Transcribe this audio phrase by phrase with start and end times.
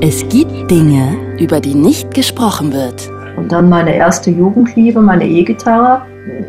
[0.00, 3.10] Es gibt Dinge, über die nicht gesprochen wird.
[3.36, 6.02] Und dann meine erste Jugendliebe, meine E-Gitarre.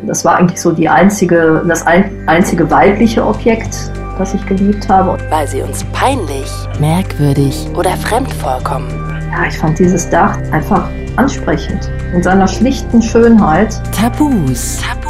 [0.06, 5.18] Das war eigentlich so die einzige, das ein, einzige weibliche Objekt, das ich geliebt habe.
[5.32, 8.88] Weil sie uns peinlich, merkwürdig oder fremd vorkommen.
[9.32, 11.90] Ja, ich fand dieses Dach einfach ansprechend.
[12.14, 13.82] In seiner schlichten Schönheit.
[13.92, 14.80] Tabus.
[14.80, 15.09] Tabus.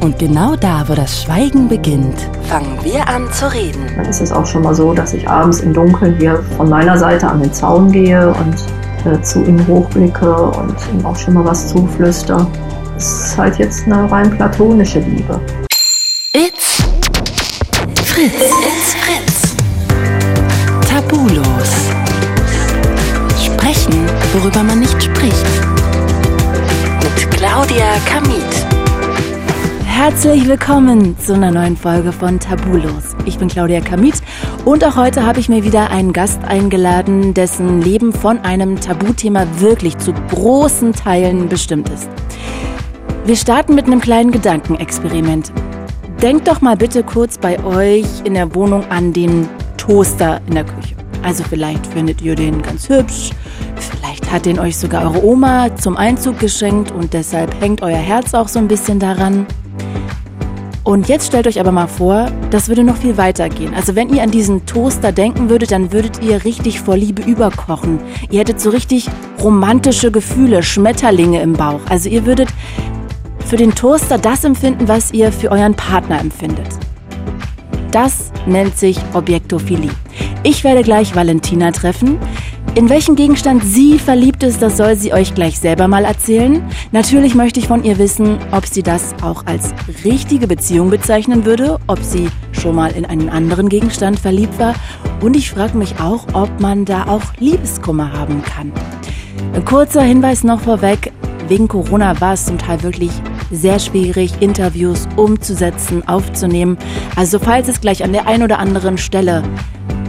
[0.00, 3.86] Und genau da, wo das Schweigen beginnt, fangen wir an zu reden.
[3.96, 6.98] Dann ist es auch schon mal so, dass ich abends im Dunkeln hier von meiner
[6.98, 8.56] Seite an den Zaun gehe und
[9.06, 12.46] äh, zu ihm hochblicke und ihm auch schon mal was zuflüster.
[12.96, 15.40] Es ist halt jetzt eine rein platonische Liebe.
[16.32, 16.82] It's
[18.04, 18.32] Fritz.
[18.34, 18.59] It's Fritz.
[30.10, 33.14] Herzlich willkommen zu einer neuen Folge von Tabulos.
[33.26, 34.16] Ich bin Claudia Kamit
[34.64, 39.46] und auch heute habe ich mir wieder einen Gast eingeladen, dessen Leben von einem Tabuthema
[39.60, 42.08] wirklich zu großen Teilen bestimmt ist.
[43.24, 45.52] Wir starten mit einem kleinen Gedankenexperiment.
[46.20, 50.64] Denkt doch mal bitte kurz bei euch in der Wohnung an den Toaster in der
[50.64, 50.96] Küche.
[51.22, 53.30] Also vielleicht findet ihr den ganz hübsch,
[53.76, 58.34] vielleicht hat den euch sogar eure Oma zum Einzug geschenkt und deshalb hängt euer Herz
[58.34, 59.46] auch so ein bisschen daran.
[60.90, 63.72] Und jetzt stellt euch aber mal vor, das würde noch viel weiter gehen.
[63.74, 68.00] Also wenn ihr an diesen Toaster denken würdet, dann würdet ihr richtig vor Liebe überkochen.
[68.28, 69.06] Ihr hättet so richtig
[69.40, 71.78] romantische Gefühle, Schmetterlinge im Bauch.
[71.88, 72.48] Also ihr würdet
[73.46, 76.66] für den Toaster das empfinden, was ihr für euren Partner empfindet.
[77.92, 79.90] Das nennt sich Objektophilie.
[80.42, 82.18] Ich werde gleich Valentina treffen.
[82.76, 86.62] In welchen Gegenstand sie verliebt ist, das soll sie euch gleich selber mal erzählen.
[86.92, 91.80] Natürlich möchte ich von ihr wissen, ob sie das auch als richtige Beziehung bezeichnen würde,
[91.88, 94.74] ob sie schon mal in einen anderen Gegenstand verliebt war.
[95.20, 98.70] Und ich frage mich auch, ob man da auch Liebeskummer haben kann.
[99.52, 101.12] Ein kurzer Hinweis noch vorweg.
[101.48, 103.10] Wegen Corona war es zum Teil wirklich
[103.50, 106.78] sehr schwierig, Interviews umzusetzen, aufzunehmen.
[107.16, 109.42] Also falls es gleich an der einen oder anderen Stelle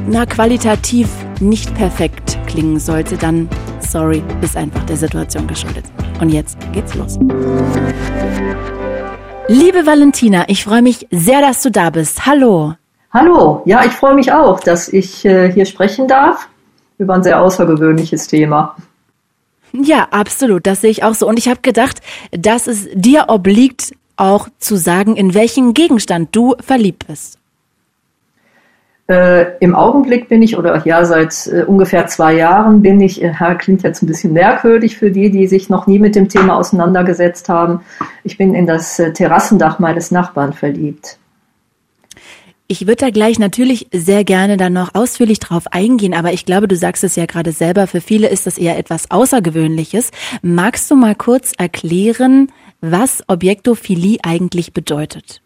[0.07, 1.07] na qualitativ
[1.41, 5.85] nicht perfekt klingen sollte, dann sorry, ist einfach der Situation geschuldet.
[6.21, 7.17] Und jetzt geht's los.
[9.47, 12.25] Liebe Valentina, ich freue mich sehr, dass du da bist.
[12.25, 12.75] Hallo.
[13.11, 16.47] Hallo, ja, ich freue mich auch, dass ich äh, hier sprechen darf
[16.97, 18.77] über ein sehr außergewöhnliches Thema.
[19.73, 21.27] Ja, absolut, das sehe ich auch so.
[21.27, 21.99] Und ich habe gedacht,
[22.31, 27.40] dass es dir obliegt, auch zu sagen, in welchen Gegenstand du verliebt bist.
[29.11, 33.33] Äh, Im Augenblick bin ich, oder ja, seit äh, ungefähr zwei Jahren bin ich, äh,
[33.59, 37.49] klingt jetzt ein bisschen merkwürdig für die, die sich noch nie mit dem Thema auseinandergesetzt
[37.49, 37.81] haben,
[38.23, 41.17] ich bin in das äh, Terrassendach meines Nachbarn verliebt.
[42.67, 46.69] Ich würde da gleich natürlich sehr gerne dann noch ausführlich drauf eingehen, aber ich glaube,
[46.69, 50.11] du sagst es ja gerade selber, für viele ist das eher etwas Außergewöhnliches.
[50.41, 55.41] Magst du mal kurz erklären, was Objektophilie eigentlich bedeutet?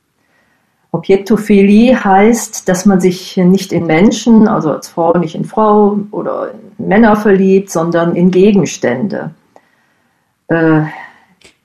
[0.96, 6.52] Objektophilie heißt, dass man sich nicht in Menschen, also als Frau nicht in Frau oder
[6.78, 9.32] in Männer verliebt, sondern in Gegenstände.
[10.48, 10.84] Äh,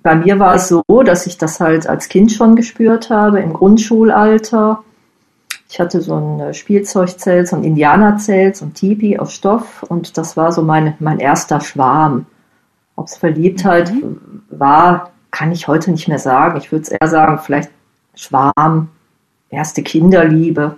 [0.03, 3.53] bei mir war es so, dass ich das halt als Kind schon gespürt habe, im
[3.53, 4.83] Grundschulalter.
[5.69, 10.37] Ich hatte so ein Spielzeugzelt, so ein Indianerzelt, so ein Tipi aus Stoff und das
[10.37, 12.27] war so mein, mein erster Schwarm.
[12.97, 14.43] Ob es Verliebtheit mhm.
[14.51, 16.59] war, kann ich heute nicht mehr sagen.
[16.59, 17.71] Ich würde es eher sagen, vielleicht
[18.15, 18.89] Schwarm,
[19.51, 20.77] erste Kinderliebe.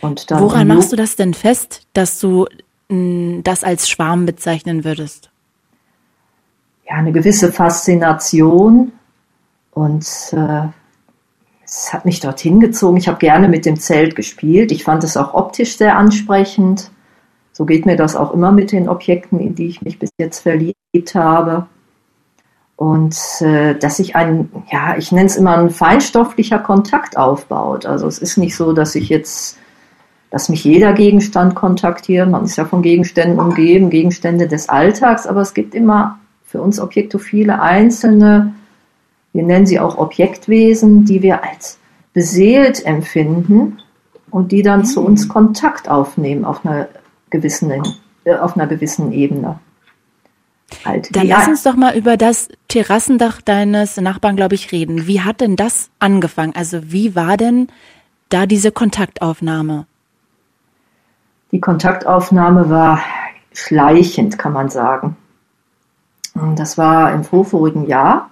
[0.00, 2.46] Und dann Woran machst du das denn fest, dass du
[2.88, 5.30] mh, das als Schwarm bezeichnen würdest?
[6.88, 8.92] Ja, eine gewisse Faszination
[9.72, 10.68] und äh,
[11.64, 12.96] es hat mich dorthin gezogen.
[12.96, 14.70] Ich habe gerne mit dem Zelt gespielt.
[14.70, 16.90] Ich fand es auch optisch sehr ansprechend.
[17.52, 20.40] So geht mir das auch immer mit den Objekten, in die ich mich bis jetzt
[20.40, 21.66] verliebt habe.
[22.76, 27.86] Und äh, dass sich ein, ja, ich nenne es immer ein feinstofflicher Kontakt aufbaut.
[27.86, 29.56] Also es ist nicht so, dass ich jetzt,
[30.30, 32.28] dass mich jeder Gegenstand kontaktiert.
[32.28, 36.78] Man ist ja von Gegenständen umgeben, Gegenstände des Alltags, aber es gibt immer für uns
[36.78, 38.52] Objektophile einzelne,
[39.36, 41.78] wir nennen sie auch Objektwesen, die wir als
[42.14, 43.76] beseelt empfinden
[44.30, 44.84] und die dann mhm.
[44.86, 46.88] zu uns Kontakt aufnehmen auf einer
[47.28, 47.70] gewissen,
[48.24, 49.58] äh, auf einer gewissen Ebene.
[50.84, 51.14] Halt.
[51.14, 55.06] Dann lass uns doch mal über das Terrassendach deines Nachbarn, glaube ich, reden.
[55.06, 56.54] Wie hat denn das angefangen?
[56.56, 57.68] Also wie war denn
[58.28, 59.86] da diese Kontaktaufnahme?
[61.52, 63.00] Die Kontaktaufnahme war
[63.52, 65.16] schleichend, kann man sagen.
[66.56, 68.30] Das war im vorvorigen Jahr.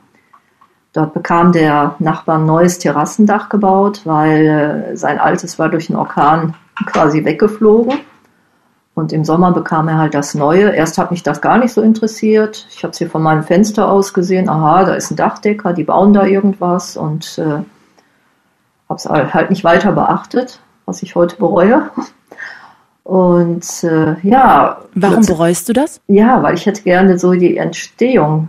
[0.93, 5.99] Dort bekam der Nachbar ein neues Terrassendach gebaut, weil äh, sein altes war durch einen
[5.99, 6.55] Orkan
[6.87, 7.99] quasi weggeflogen.
[8.95, 10.71] Und im Sommer bekam er halt das Neue.
[10.71, 12.67] Erst hat mich das gar nicht so interessiert.
[12.71, 14.49] Ich habe es hier von meinem Fenster aus gesehen.
[14.49, 16.97] Aha, da ist ein Dachdecker, die bauen da irgendwas.
[16.97, 17.65] Und äh,
[18.89, 21.91] habe es halt nicht weiter beachtet, was ich heute bereue.
[23.03, 24.79] Und äh, ja.
[24.95, 26.01] Warum bereust du das?
[26.07, 28.49] Ja, weil ich hätte gerne so die Entstehung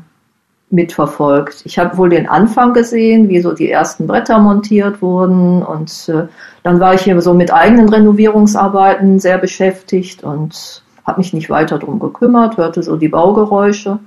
[0.75, 1.63] mitverfolgt.
[1.65, 6.27] Ich habe wohl den Anfang gesehen, wie so die ersten Bretter montiert wurden und äh,
[6.63, 11.79] dann war ich hier so mit eigenen Renovierungsarbeiten sehr beschäftigt und habe mich nicht weiter
[11.79, 13.99] drum gekümmert, hörte so die Baugeräusche.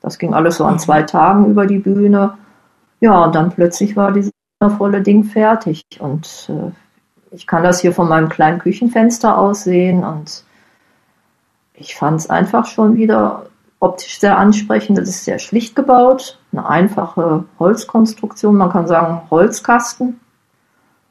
[0.00, 2.34] Das ging alles so an zwei Tagen über die Bühne.
[3.00, 6.72] Ja, und dann plötzlich war dieses wundervolle Ding fertig und äh,
[7.34, 10.44] ich kann das hier von meinem kleinen Küchenfenster aus sehen und
[11.74, 13.46] ich fand es einfach schon wieder
[13.84, 14.98] optisch sehr ansprechend.
[14.98, 20.20] Es ist sehr schlicht gebaut, eine einfache Holzkonstruktion, man kann sagen Holzkasten.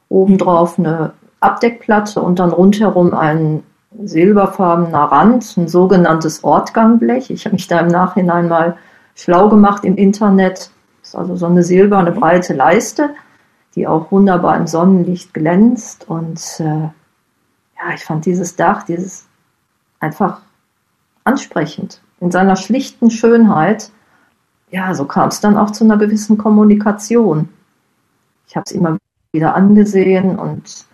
[0.08, 3.62] Obendrauf eine Abdeckplatte und dann rundherum ein
[4.02, 7.30] silberfarbener Rand, ein sogenanntes Ortgangblech.
[7.30, 8.76] Ich habe mich da im Nachhinein mal
[9.14, 10.70] schlau gemacht im Internet.
[11.00, 13.10] Das ist also so eine silberne breite Leiste,
[13.76, 16.08] die auch wunderbar im Sonnenlicht glänzt.
[16.08, 19.26] Und äh, ja, ich fand dieses Dach, dieses
[20.00, 20.40] einfach
[21.24, 23.90] ansprechend in seiner schlichten Schönheit,
[24.70, 27.48] ja, so kam es dann auch zu einer gewissen Kommunikation.
[28.48, 28.98] Ich habe es immer
[29.32, 30.86] wieder angesehen und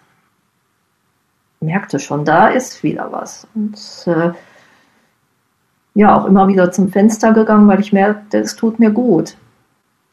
[1.60, 3.46] merkte schon, da ist wieder was.
[3.54, 4.32] Und äh,
[5.94, 9.36] ja, auch immer wieder zum Fenster gegangen, weil ich merkte, es tut mir gut,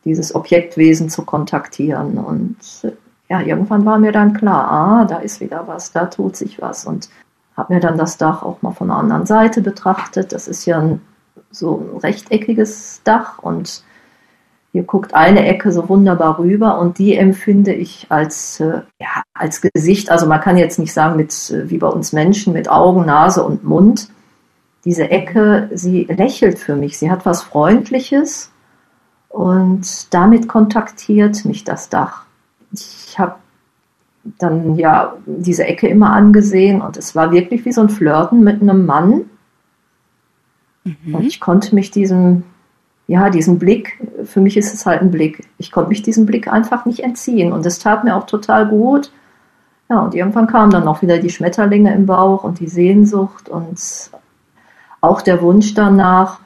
[0.06, 2.18] dieses Objektwesen zu kontaktieren.
[2.18, 2.92] Und äh,
[3.30, 6.86] ja, irgendwann war mir dann klar, ah, da ist wieder was, da tut sich was.
[6.86, 7.10] Und
[7.57, 10.31] habe mir dann das Dach auch mal von der anderen Seite betrachtet.
[10.31, 11.01] Das ist ja ein,
[11.51, 13.83] so ein rechteckiges Dach und
[14.74, 19.62] hier guckt eine Ecke so wunderbar rüber und die empfinde ich als, äh, ja, als
[19.62, 20.12] Gesicht.
[20.12, 23.44] Also man kann jetzt nicht sagen mit, äh, wie bei uns Menschen, mit Augen, Nase
[23.44, 24.10] und Mund.
[24.86, 27.00] Diese Ecke, sie lächelt für mich.
[27.00, 28.51] Sie hat was Freundliches
[29.30, 32.25] und damit kontaktiert mich das Dach.
[32.71, 33.36] Ich habe
[34.38, 38.62] dann ja diese Ecke immer angesehen und es war wirklich wie so ein Flirten mit
[38.62, 39.25] einem Mann.
[40.83, 41.15] Mhm.
[41.15, 42.44] Und ich konnte mich diesem,
[43.07, 46.51] ja, diesem Blick, für mich ist es halt ein Blick, ich konnte mich diesem Blick
[46.51, 49.12] einfach nicht entziehen und es tat mir auch total gut.
[49.89, 53.79] Ja, und irgendwann kamen dann auch wieder die Schmetterlinge im Bauch und die Sehnsucht und
[55.00, 56.41] auch der Wunsch danach,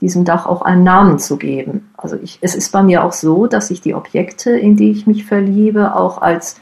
[0.00, 1.90] diesem Dach auch einen Namen zu geben.
[1.96, 5.06] Also ich, es ist bei mir auch so, dass ich die Objekte, in die ich
[5.06, 6.58] mich verliebe, auch als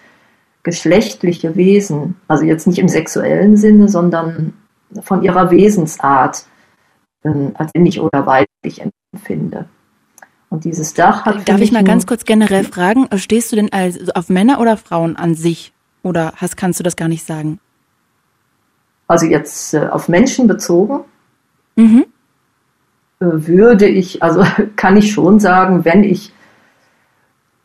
[0.62, 4.54] geschlechtliche Wesen, also jetzt nicht im sexuellen Sinne, sondern
[5.02, 6.44] von ihrer Wesensart
[7.24, 8.82] ähm, als männlich oder weiblich
[9.12, 9.66] empfinde.
[10.50, 11.46] Und dieses Dach hat.
[11.48, 15.16] Darf ich mal ganz kurz generell fragen, stehst du denn als, auf Männer oder Frauen
[15.16, 15.72] an sich?
[16.02, 17.60] Oder hast, kannst du das gar nicht sagen?
[19.06, 21.00] Also jetzt äh, auf Menschen bezogen,
[21.76, 22.06] mhm.
[23.20, 24.44] äh, würde ich, also
[24.76, 26.32] kann ich schon sagen, wenn ich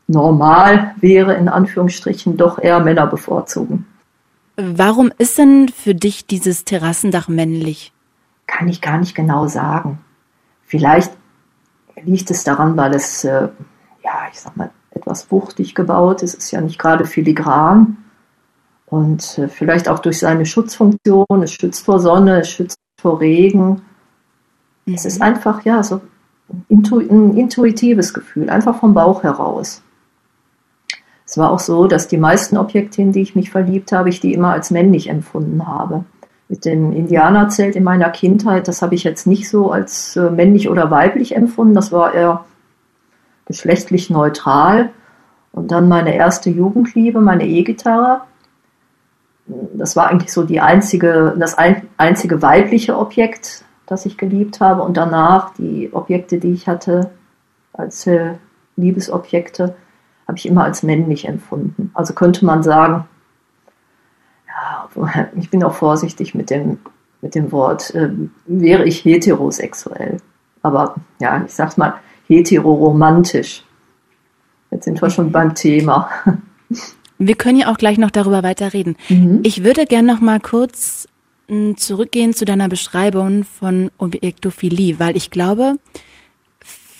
[0.07, 3.85] normal wäre, in Anführungsstrichen, doch eher Männer bevorzugen.
[4.55, 7.91] Warum ist denn für dich dieses Terrassendach männlich?
[8.45, 9.99] Kann ich gar nicht genau sagen.
[10.65, 11.11] Vielleicht
[12.03, 13.49] liegt es daran, weil es, äh,
[14.03, 16.37] ja, ich sag mal, etwas wuchtig gebaut ist.
[16.37, 17.97] Es ist ja nicht gerade filigran.
[18.85, 21.25] Und äh, vielleicht auch durch seine Schutzfunktion.
[21.41, 23.81] Es schützt vor Sonne, es schützt vor Regen.
[24.85, 24.93] Mhm.
[24.93, 26.01] Es ist einfach, ja, so
[26.69, 29.82] ein intuitives Gefühl, einfach vom Bauch heraus.
[31.33, 34.19] Es war auch so, dass die meisten Objekte, in die ich mich verliebt habe, ich
[34.19, 36.05] die immer als männlich empfunden habe.
[36.47, 40.69] Mit dem Indianerzelt in meiner Kindheit, das habe ich jetzt nicht so als äh, männlich
[40.69, 42.45] oder weiblich empfunden, das war eher
[43.47, 44.91] geschlechtlich neutral.
[45.51, 48.21] Und dann meine erste Jugendliebe, meine E-Gitarre.
[49.73, 54.83] Das war eigentlich so die einzige, das ein, einzige weibliche Objekt, das ich geliebt habe.
[54.83, 57.09] Und danach die Objekte, die ich hatte
[57.73, 58.33] als äh,
[58.75, 59.73] Liebesobjekte,
[60.27, 61.91] habe ich immer als männlich empfunden.
[61.93, 63.05] Also könnte man sagen,
[64.47, 64.89] ja,
[65.35, 66.79] ich bin auch vorsichtig mit dem,
[67.21, 68.09] mit dem Wort, äh,
[68.45, 70.17] wäre ich heterosexuell.
[70.61, 71.95] Aber ja, ich sag's mal,
[72.27, 73.63] heteroromantisch.
[74.71, 76.09] Jetzt sind wir schon beim Thema.
[77.19, 78.97] Wir können ja auch gleich noch darüber weiterreden.
[79.07, 79.41] Mhm.
[79.43, 81.07] Ich würde gerne noch mal kurz
[81.47, 85.75] hm, zurückgehen zu deiner Beschreibung von Objektophilie, weil ich glaube,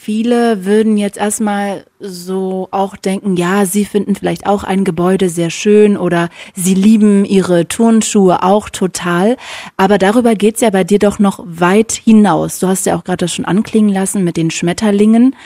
[0.05, 5.49] Viele würden jetzt erstmal so auch denken, ja, sie finden vielleicht auch ein Gebäude sehr
[5.49, 9.37] schön oder sie lieben ihre Turnschuhe auch total.
[9.77, 12.59] Aber darüber geht's ja bei dir doch noch weit hinaus.
[12.59, 15.37] Du hast ja auch gerade das schon anklingen lassen mit den Schmetterlingen.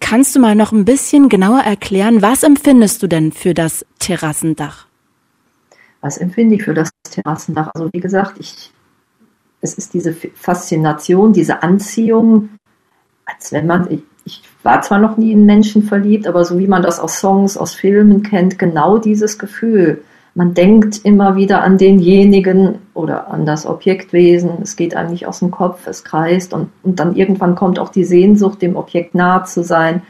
[0.00, 4.86] Kannst du mal noch ein bisschen genauer erklären, was empfindest du denn für das Terrassendach?
[6.00, 7.70] Was empfinde ich für das Terrassendach?
[7.74, 8.72] Also wie gesagt, ich
[9.60, 12.48] es ist diese Faszination, diese Anziehung,
[13.24, 16.66] als wenn man, ich, ich war zwar noch nie in Menschen verliebt, aber so wie
[16.66, 20.02] man das aus Songs, aus Filmen kennt, genau dieses Gefühl.
[20.34, 24.62] Man denkt immer wieder an denjenigen oder an das Objektwesen.
[24.62, 27.90] Es geht einem nicht aus dem Kopf, es kreist und, und dann irgendwann kommt auch
[27.90, 30.02] die Sehnsucht, dem Objekt nahe zu sein,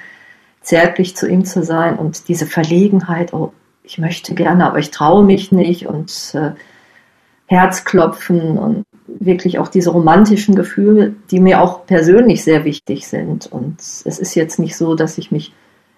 [0.61, 3.53] zärtlich zu ihm zu sein und diese Verlegenheit, oh,
[3.83, 6.53] ich möchte gerne, aber ich traue mich nicht und äh,
[7.47, 8.85] Herzklopfen und
[9.21, 13.47] wirklich auch diese romantischen Gefühle, die mir auch persönlich sehr wichtig sind.
[13.47, 15.53] Und es ist jetzt nicht so, dass ich mich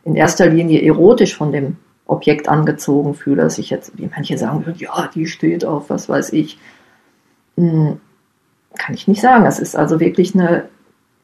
[0.05, 4.67] in erster Linie erotisch von dem Objekt angezogen fühle, dass ich jetzt, wie manche sagen
[4.67, 6.59] würden, ja, die steht auf, was weiß ich.
[7.57, 7.99] Hm,
[8.77, 9.47] kann ich nicht sagen.
[9.47, 10.69] Es ist also wirklich eine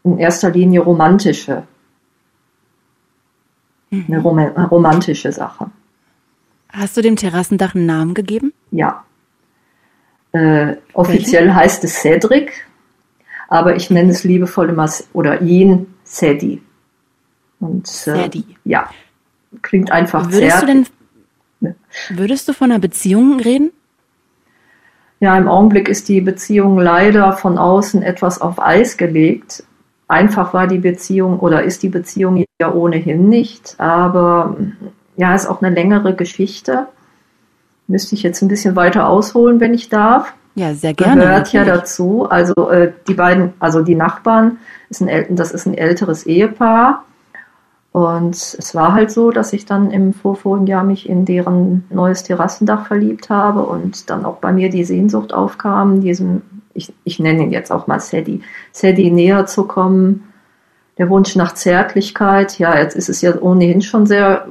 [0.03, 1.65] in erster Linie romantische,
[3.91, 5.71] eine rom romantische Sache.
[6.71, 8.53] Hast du dem Terrassendach einen Namen gegeben?
[8.71, 9.05] Ja.
[10.33, 11.57] Äh, offiziell Welchen?
[11.57, 12.53] heißt es Cedric,
[13.49, 16.63] aber ich nenne es liebevoll immer oder ihn Sedi.
[17.59, 18.31] Und äh,
[18.65, 18.91] ja,
[19.63, 20.61] klingt einfach würdest sehr.
[20.61, 20.87] Du denn,
[22.11, 23.73] würdest du von einer Beziehung reden?
[25.21, 29.65] Ja, im Augenblick ist die Beziehung leider von außen etwas auf Eis gelegt.
[30.09, 34.57] Einfach war die Beziehung oder ist die Beziehung ja ohnehin nicht, aber
[35.17, 36.89] ja, ist auch eine längere Geschichte.
[37.91, 40.33] Müsste ich jetzt ein bisschen weiter ausholen, wenn ich darf.
[40.55, 41.23] Ja, sehr gerne.
[41.23, 42.25] Gehört ja dazu.
[42.31, 44.59] Also äh, die beiden, also die Nachbarn,
[44.91, 47.05] ist ein, das ist ein älteres Ehepaar.
[47.91, 52.23] Und es war halt so, dass ich dann im vorvorigen Jahr mich in deren neues
[52.23, 56.43] Terrassendach verliebt habe und dann auch bei mir die Sehnsucht aufkam, diesem,
[56.73, 60.33] ich, ich nenne ihn jetzt auch mal Sadie, Sadie näher zu kommen.
[60.97, 64.47] Der Wunsch nach Zärtlichkeit, ja, jetzt ist es ja ohnehin schon sehr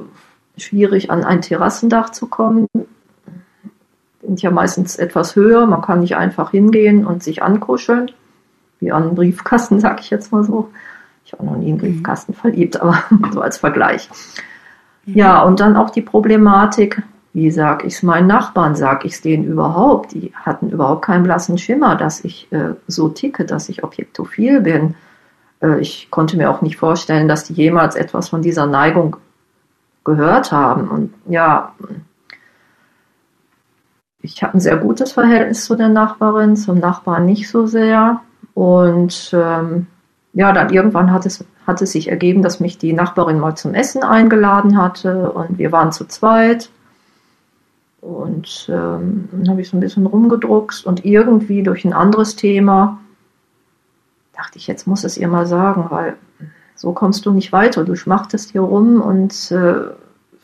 [0.58, 2.66] schwierig, an ein Terrassendach zu kommen
[4.30, 5.66] sind ja meistens etwas höher.
[5.66, 8.12] Man kann nicht einfach hingehen und sich ankuscheln,
[8.78, 10.70] wie an einen Briefkasten, sag ich jetzt mal so.
[11.24, 11.80] Ich habe noch nie einen mhm.
[11.80, 14.08] Briefkasten verliebt, aber so als Vergleich.
[15.04, 19.20] Ja, und dann auch die Problematik, wie sag ich es meinen Nachbarn, sag ich es
[19.20, 20.12] denen überhaupt?
[20.12, 24.94] Die hatten überhaupt keinen blassen Schimmer, dass ich äh, so ticke, dass ich objektophil bin.
[25.60, 29.16] Äh, ich konnte mir auch nicht vorstellen, dass die jemals etwas von dieser Neigung
[30.04, 30.88] gehört haben.
[30.88, 31.72] Und ja,
[34.22, 38.20] ich habe ein sehr gutes Verhältnis zu der Nachbarin, zum Nachbarn nicht so sehr.
[38.54, 39.86] Und ähm,
[40.32, 43.74] ja, dann irgendwann hat es, hat es sich ergeben, dass mich die Nachbarin mal zum
[43.74, 46.70] Essen eingeladen hatte und wir waren zu zweit.
[48.00, 52.98] Und ähm, dann habe ich so ein bisschen rumgedruckst und irgendwie durch ein anderes Thema
[54.40, 56.16] dachte ich, jetzt muss es ihr mal sagen, weil
[56.74, 57.84] so kommst du nicht weiter.
[57.84, 59.90] Du schmachtest hier rum und äh,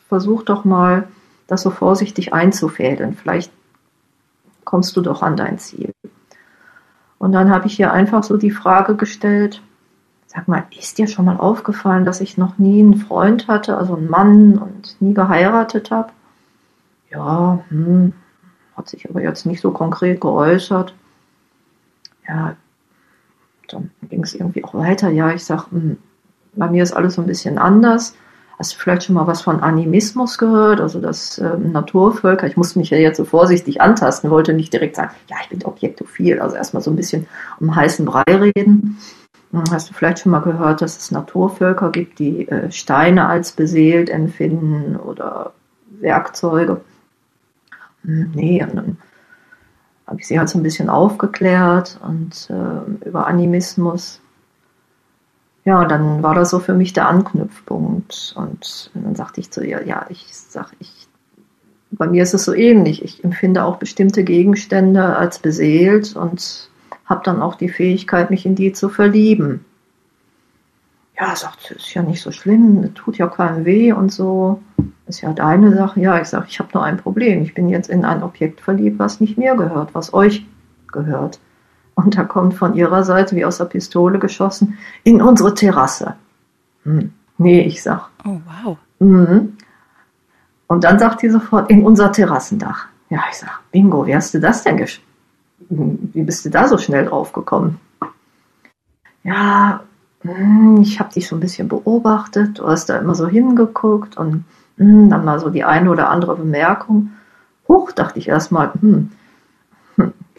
[0.07, 1.07] versuch doch mal,
[1.47, 3.13] das so vorsichtig einzufädeln.
[3.13, 3.51] Vielleicht
[4.67, 5.93] kommst du doch an dein Ziel.
[7.19, 9.61] Und dann habe ich ihr einfach so die Frage gestellt,
[10.27, 13.95] sag mal, ist dir schon mal aufgefallen, dass ich noch nie einen Freund hatte, also
[13.95, 16.09] einen Mann und nie geheiratet habe?
[17.09, 18.11] Ja, hm,
[18.75, 20.93] hat sich aber jetzt nicht so konkret geäußert.
[22.27, 22.57] Ja,
[23.69, 25.09] dann ging es irgendwie auch weiter.
[25.09, 25.97] Ja, ich sag, hm,
[26.55, 28.17] bei mir ist alles so ein bisschen anders.
[28.57, 30.81] Hast du vielleicht schon mal was von Animismus gehört?
[30.81, 34.95] Also das ähm, Naturvölker, ich musste mich ja jetzt so vorsichtig antasten, wollte nicht direkt
[34.95, 37.27] sagen, ja, ich bin objektophil, also erstmal so ein bisschen
[37.59, 38.97] um heißen Brei reden.
[39.51, 43.51] Hm, hast du vielleicht schon mal gehört, dass es Naturvölker gibt, die äh, Steine als
[43.51, 45.53] beseelt empfinden oder
[46.01, 46.81] Werkzeuge?
[48.03, 48.97] Hm, nee, und dann
[50.07, 54.19] habe ich sie halt so ein bisschen aufgeklärt und äh, über Animismus
[55.67, 58.33] ja, dann war das so für mich der Anknüpfpunkt.
[58.37, 61.09] Und dann sagte ich zu ihr, ja, ich sag, ich,
[61.91, 63.03] bei mir ist es so ähnlich.
[63.03, 66.69] Ich empfinde auch bestimmte Gegenstände als beseelt und
[67.03, 69.65] habe dann auch die Fähigkeit, mich in die zu verlieben.
[71.19, 74.61] Ja, sagt sie, ist ja nicht so schlimm, tut ja keinem weh und so.
[75.05, 75.99] Ist ja deine Sache.
[75.99, 77.41] Ja, ich sage, ich habe nur ein Problem.
[77.41, 80.45] Ich bin jetzt in ein Objekt verliebt, was nicht mir gehört, was euch
[80.93, 81.41] gehört.
[81.97, 86.13] Und da kommt von ihrer Seite, wie aus der Pistole geschossen, in unsere Terrasse.
[86.83, 87.11] Hm.
[87.39, 88.09] Nee, ich sag.
[88.23, 88.77] Oh, wow.
[88.99, 89.57] Mhm.
[90.67, 92.85] Und dann sagt sie sofort, in unser Terrassendach.
[93.09, 95.01] Ja, ich sag, Bingo, wie hast du das denn gesch
[95.69, 97.79] Wie bist du da so schnell drauf gekommen?
[99.23, 99.81] Ja,
[100.21, 104.45] hm, ich habe dich so ein bisschen beobachtet, du hast da immer so hingeguckt und
[104.77, 107.09] hm, dann mal so die eine oder andere Bemerkung.
[107.67, 109.11] Huch, dachte ich erstmal, hm,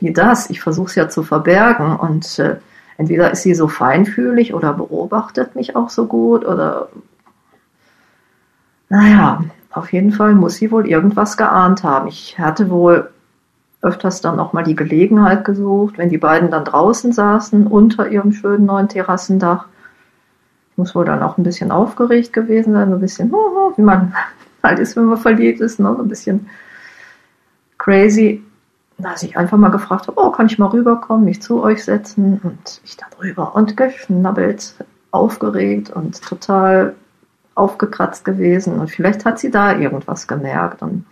[0.01, 0.51] wie das?
[0.51, 2.57] Ich versuche es ja zu verbergen und äh,
[2.97, 6.89] entweder ist sie so feinfühlig oder beobachtet mich auch so gut oder
[8.89, 12.09] naja, auf jeden Fall muss sie wohl irgendwas geahnt haben.
[12.09, 13.11] Ich hatte wohl
[13.81, 18.33] öfters dann auch mal die Gelegenheit gesucht, wenn die beiden dann draußen saßen, unter ihrem
[18.33, 19.67] schönen neuen Terrassendach.
[20.73, 24.15] Ich muss wohl dann auch ein bisschen aufgeregt gewesen sein, so ein bisschen, wie man
[24.63, 25.95] halt ist, wenn man verliebt ist, ne?
[25.97, 26.49] so ein bisschen
[27.77, 28.43] crazy.
[28.99, 32.41] Dass ich einfach mal gefragt habe, oh, kann ich mal rüberkommen, mich zu euch setzen?
[32.43, 34.75] Und ich dann rüber und geschnabbelt,
[35.13, 36.97] aufgeregt und total
[37.55, 38.79] aufgekratzt gewesen.
[38.79, 41.05] Und vielleicht hat sie da irgendwas gemerkt und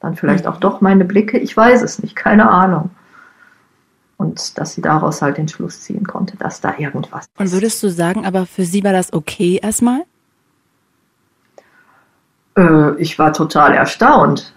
[0.00, 1.38] dann vielleicht auch doch meine Blicke.
[1.38, 2.90] Ich weiß es nicht, keine Ahnung.
[4.16, 7.40] Und dass sie daraus halt den Schluss ziehen konnte, dass da irgendwas ist.
[7.40, 10.02] Und würdest du sagen, aber für sie war das okay erstmal?
[12.56, 14.54] Äh, ich war total erstaunt.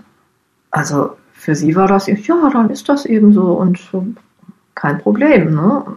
[0.70, 1.18] Also
[1.48, 3.80] für sie war das, ja, dann ist das eben so und
[4.76, 5.56] kein Problem.
[5.56, 5.96] Ne?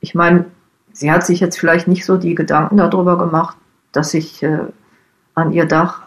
[0.00, 0.46] Ich meine,
[0.92, 3.56] sie hat sich jetzt vielleicht nicht so die Gedanken darüber gemacht,
[3.92, 4.58] dass ich äh,
[5.36, 6.02] an ihr Dach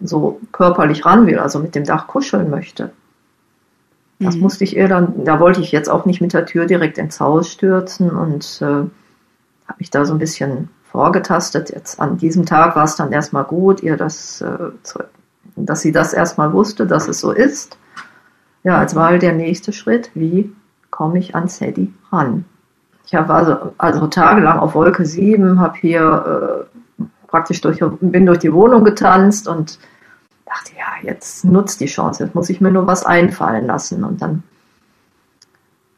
[0.00, 2.90] so körperlich ran will, also mit dem Dach kuscheln möchte.
[4.18, 4.40] Das mhm.
[4.40, 7.20] musste ich ihr dann, da wollte ich jetzt auch nicht mit der Tür direkt ins
[7.20, 11.68] Haus stürzen und äh, habe mich da so ein bisschen vorgetastet.
[11.68, 15.00] Jetzt an diesem Tag war es dann erstmal gut, ihr das, äh, zu,
[15.56, 17.78] dass sie das erstmal wusste, dass es so ist.
[18.62, 20.54] Ja, jetzt war halt der nächste Schritt, wie
[20.90, 22.44] komme ich an Sadie ran?
[23.06, 26.66] Ich war also, also tagelang auf Wolke 7, habe hier
[26.98, 29.78] äh, praktisch durch, bin durch die Wohnung getanzt und
[30.46, 34.04] dachte, ja, jetzt nutzt die Chance, jetzt muss ich mir nur was einfallen lassen.
[34.04, 34.42] Und dann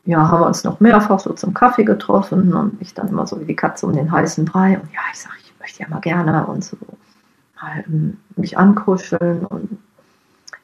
[0.04, 3.40] ja, haben wir uns noch mehrfach so zum Kaffee getroffen und ich dann immer so
[3.40, 4.78] wie die Katze um den heißen Brei.
[4.80, 6.76] Und ja, ich sage, ich möchte ja mal gerne und so
[8.36, 9.44] mich ankuscheln.
[9.46, 9.78] Und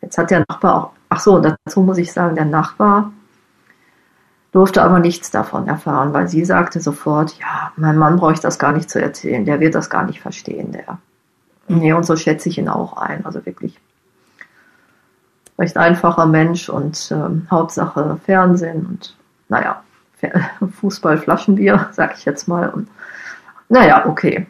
[0.00, 3.12] jetzt hat der Nachbar auch, ach so, dazu muss ich sagen, der Nachbar
[4.52, 8.72] durfte aber nichts davon erfahren, weil sie sagte sofort, ja, mein Mann bräuchte das gar
[8.72, 10.98] nicht zu erzählen, der wird das gar nicht verstehen, der.
[11.68, 13.78] Nee, und so schätze ich ihn auch ein, also wirklich
[15.58, 19.16] recht einfacher Mensch und ähm, Hauptsache Fernsehen und
[19.48, 19.82] naja,
[20.80, 22.68] Fußball, Flaschenbier, sag ich jetzt mal.
[22.70, 22.88] Und,
[23.68, 24.46] naja, okay.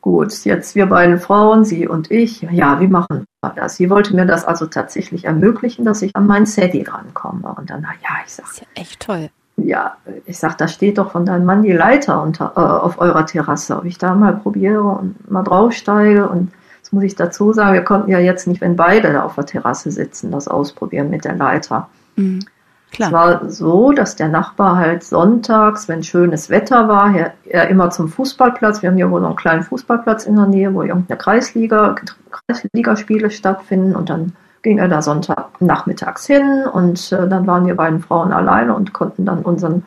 [0.00, 3.76] Gut, jetzt wir beiden Frauen, sie und ich, ja, wie machen wir das?
[3.76, 7.54] Sie wollte mir das also tatsächlich ermöglichen, dass ich an meinen Sadie drankomme.
[7.58, 8.44] Und dann, na ja, ich sag.
[8.44, 9.28] Das ist ja echt toll.
[9.56, 13.26] Ja, ich sag, da steht doch von deinem Mann die Leiter unter, äh, auf eurer
[13.26, 13.76] Terrasse.
[13.76, 16.28] Ob ich da mal probiere und mal draufsteige.
[16.28, 19.34] Und das muss ich dazu sagen, wir konnten ja jetzt nicht, wenn beide da auf
[19.34, 21.88] der Terrasse sitzen, das ausprobieren mit der Leiter.
[22.14, 22.44] Mhm.
[22.90, 23.08] Klar.
[23.08, 27.90] Es war so, dass der Nachbar halt sonntags, wenn schönes Wetter war, er, er immer
[27.90, 31.18] zum Fußballplatz, wir haben hier wohl noch einen kleinen Fußballplatz in der Nähe, wo irgendeine
[31.18, 31.96] Kreisliga,
[32.30, 38.00] Kreisligaspiele stattfinden und dann ging er da Sonntagnachmittags hin und äh, dann waren wir beiden
[38.00, 39.84] Frauen alleine und konnten dann unseren,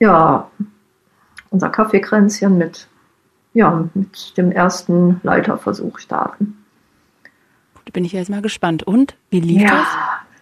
[0.00, 0.48] ja,
[1.50, 2.88] unser Kaffeekränzchen mit,
[3.54, 6.64] ja, mit dem ersten Leiterversuch starten.
[7.84, 8.82] Da bin ich jetzt mal gespannt.
[8.82, 9.86] Und wie lief ja, das?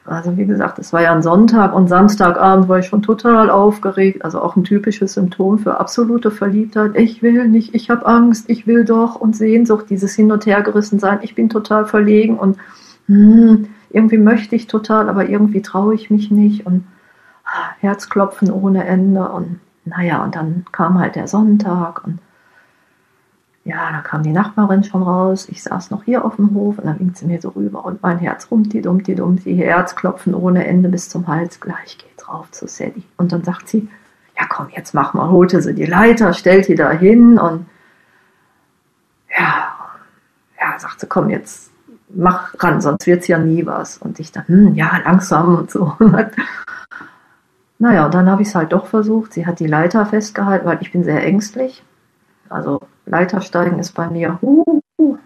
[0.06, 4.24] Also wie gesagt, es war ja ein Sonntag und Samstagabend war ich schon total aufgeregt.
[4.24, 6.96] Also auch ein typisches Symptom für absolute Verliebtheit.
[6.96, 10.62] Ich will nicht, ich habe Angst, ich will doch und Sehnsucht, dieses Hin und Her
[10.62, 11.18] gerissen sein.
[11.22, 12.56] Ich bin total verlegen und
[13.06, 16.84] hm, irgendwie möchte ich total, aber irgendwie traue ich mich nicht und
[17.44, 22.18] ah, Herzklopfen ohne Ende und naja, und dann kam halt der Sonntag und
[23.66, 25.48] ja, da kam die Nachbarin schon raus.
[25.50, 28.00] Ich saß noch hier auf dem Hof und dann winkt sie mir so rüber und
[28.00, 31.58] mein Herz rumti dummti dummti, Herzklopfen ohne Ende bis zum Hals.
[31.58, 33.02] Gleich geht's rauf zu Sadie.
[33.16, 33.88] Und dann sagt sie,
[34.38, 37.66] ja komm, jetzt mach mal, holte sie die Leiter, stellt die da hin und
[39.36, 39.74] ja,
[40.60, 41.72] ja, sagt sie, komm, jetzt
[42.08, 43.98] mach ran, sonst wird's ja nie was.
[43.98, 45.92] Und ich dann, hm, ja, langsam und so.
[47.80, 49.32] naja, und dann habe ich es halt doch versucht.
[49.32, 51.82] Sie hat die Leiter festgehalten, weil ich bin sehr ängstlich.
[52.48, 55.16] Also Leitersteigen ist bei mir uh, uh,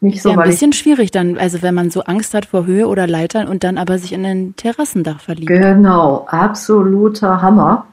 [0.00, 0.30] nicht so.
[0.30, 3.48] Ja, ein bisschen schwierig dann, also wenn man so Angst hat vor Höhe oder Leitern
[3.48, 5.48] und dann aber sich in ein Terrassendach verliebt.
[5.48, 7.86] Genau, absoluter Hammer,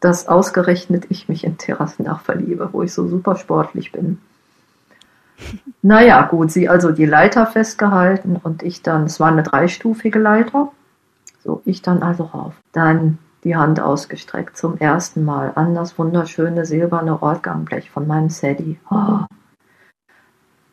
[0.00, 4.18] dass ausgerechnet ich mich in Terrassendach verliebe, wo ich so super sportlich bin.
[5.82, 10.72] naja, gut, sie also die Leiter festgehalten und ich dann, es war eine dreistufige Leiter,
[11.42, 12.54] so ich dann also rauf.
[12.72, 18.78] Dann die Hand ausgestreckt, zum ersten Mal an das wunderschöne silberne Ortgangblech von meinem Sadie.
[18.90, 19.20] Oh.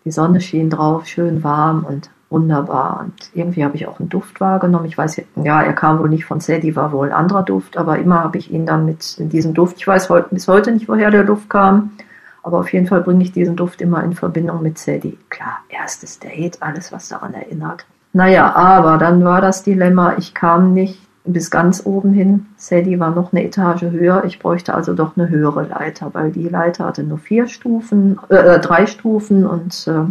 [0.06, 3.02] Die Sonne schien drauf, schön warm und wunderbar.
[3.02, 4.86] Und irgendwie habe ich auch einen Duft wahrgenommen.
[4.86, 8.00] Ich weiß, ja, er kam wohl nicht von Sadie, war wohl ein anderer Duft, aber
[8.00, 11.26] immer habe ich ihn dann mit diesem Duft, ich weiß bis heute nicht, woher der
[11.26, 11.92] Duft kam,
[12.42, 15.20] aber auf jeden Fall bringe ich diesen Duft immer in Verbindung mit Sadie.
[15.30, 17.86] Klar, erstes Date, alles, was daran erinnert.
[18.14, 22.48] Naja, aber dann war das Dilemma, ich kam nicht bis ganz oben hin.
[22.58, 24.24] Sadie war noch eine Etage höher.
[24.26, 28.36] Ich bräuchte also doch eine höhere Leiter, weil die Leiter hatte nur vier Stufen, äh,
[28.36, 30.06] äh drei Stufen und äh,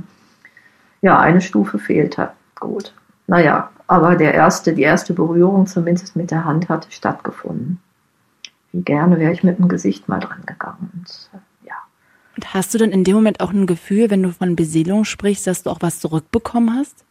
[1.03, 2.31] ja, eine Stufe fehlte.
[2.59, 2.95] Gut.
[3.27, 7.81] Naja, aber der erste, die erste Berührung zumindest mit der Hand hatte stattgefunden.
[8.73, 10.91] Wie gerne wäre ich mit dem Gesicht mal dran gegangen.
[10.95, 11.31] Und,
[11.65, 11.75] ja.
[12.37, 15.47] Und hast du denn in dem Moment auch ein Gefühl, wenn du von Beseelung sprichst,
[15.47, 17.05] dass du auch was zurückbekommen hast?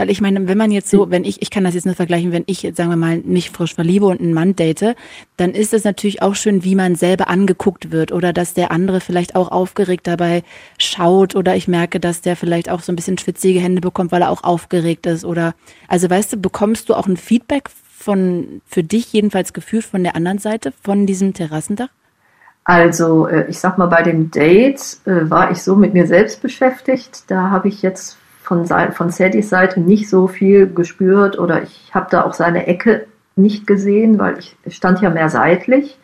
[0.00, 2.32] Weil ich meine, wenn man jetzt so, wenn ich, ich kann das jetzt nicht vergleichen,
[2.32, 4.96] wenn ich jetzt, sagen wir mal, mich frisch verliebe und einen Mann date,
[5.36, 9.02] dann ist es natürlich auch schön, wie man selber angeguckt wird oder dass der andere
[9.02, 10.42] vielleicht auch aufgeregt dabei
[10.78, 14.22] schaut oder ich merke, dass der vielleicht auch so ein bisschen schwitzige Hände bekommt, weil
[14.22, 15.54] er auch aufgeregt ist oder,
[15.86, 20.16] also weißt du, bekommst du auch ein Feedback von, für dich jedenfalls gefühlt von der
[20.16, 21.90] anderen Seite, von diesem Terrassendach?
[22.64, 26.40] Also, äh, ich sag mal, bei dem Date äh, war ich so mit mir selbst
[26.40, 27.24] beschäftigt.
[27.26, 28.16] Da habe ich jetzt
[28.50, 33.06] von, von Saddys Seite nicht so viel gespürt oder ich habe da auch seine Ecke
[33.36, 35.96] nicht gesehen, weil ich stand ja mehr seitlich.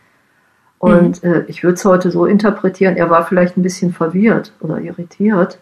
[0.78, 1.32] Und mhm.
[1.32, 5.58] äh, ich würde es heute so interpretieren, er war vielleicht ein bisschen verwirrt oder irritiert.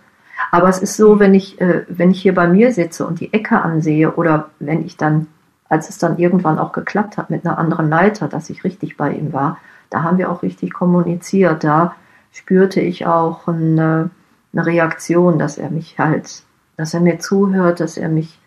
[0.50, 3.32] Aber es ist so, wenn ich, äh, wenn ich hier bei mir sitze und die
[3.32, 5.28] Ecke ansehe oder wenn ich dann,
[5.70, 9.10] als es dann irgendwann auch geklappt hat mit einer anderen Leiter, dass ich richtig bei
[9.10, 9.56] ihm war,
[9.88, 11.64] da haben wir auch richtig kommuniziert.
[11.64, 11.94] Da
[12.30, 14.10] spürte ich auch eine,
[14.52, 16.44] eine Reaktion, dass er mich halt
[16.76, 18.38] dass er mir zuhört, dass er mich,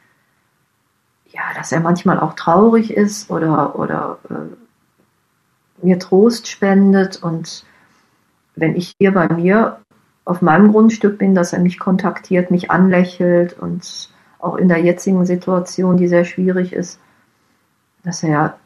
[1.30, 7.22] ja, dass er manchmal auch traurig ist oder, oder äh, mir Trost spendet.
[7.24, 7.66] Und
[8.56, 9.80] wenn ich hier bei mir
[10.26, 14.10] auf meinem Grundstück bin, dass er mich kontaktiert, mich anlächelt und
[14.40, 17.00] auch in der jetzigen Situation, die sehr schwierig ist,
[18.04, 18.58] dass er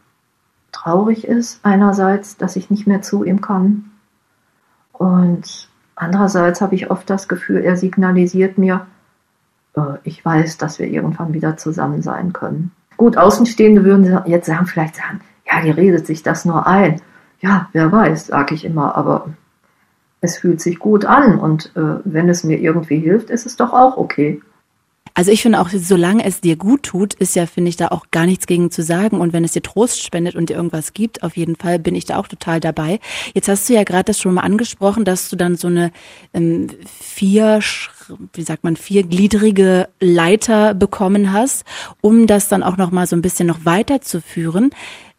[0.72, 3.92] traurig ist, einerseits, dass ich nicht mehr zu ihm kann.
[4.94, 8.88] Und andererseits habe ich oft das Gefühl, er signalisiert mir,
[10.04, 12.72] ich weiß, dass wir irgendwann wieder zusammen sein können.
[12.98, 17.02] Gut, Außenstehende würden jetzt sagen, vielleicht sagen, ja, die redet sich das nur ein.
[17.40, 19.30] Ja, wer weiß, sage ich immer, aber
[20.20, 23.74] es fühlt sich gut an und äh, wenn es mir irgendwie hilft, ist es doch
[23.74, 24.40] auch okay.
[25.14, 28.06] Also ich finde auch, solange es dir gut tut, ist ja, finde ich, da auch
[28.12, 29.20] gar nichts gegen zu sagen.
[29.20, 32.06] Und wenn es dir Trost spendet und dir irgendwas gibt, auf jeden Fall bin ich
[32.06, 33.00] da auch total dabei.
[33.34, 35.92] Jetzt hast du ja gerade das schon mal angesprochen, dass du dann so eine
[36.34, 37.60] ähm, vier,
[38.34, 41.66] wie sagt man, viergliedrige Leiter bekommen hast,
[42.02, 44.72] um das dann auch noch mal so ein bisschen noch weiterzuführen.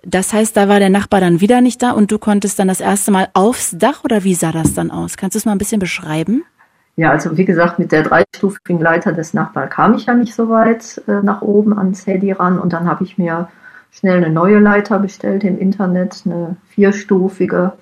[0.05, 2.81] Das heißt, da war der Nachbar dann wieder nicht da und du konntest dann das
[2.81, 5.17] erste Mal aufs Dach oder wie sah das dann aus?
[5.17, 6.45] Kannst du es mal ein bisschen beschreiben?
[6.97, 10.51] Ja, also wie gesagt, mit der dreistufigen Leiter des Nachbarn kam ich ja nicht so
[10.51, 13.49] weit äh, nach oben ans Handy ran und dann habe ich mir
[13.93, 17.73] schnell eine neue Leiter bestellt im Internet, eine vierstufige.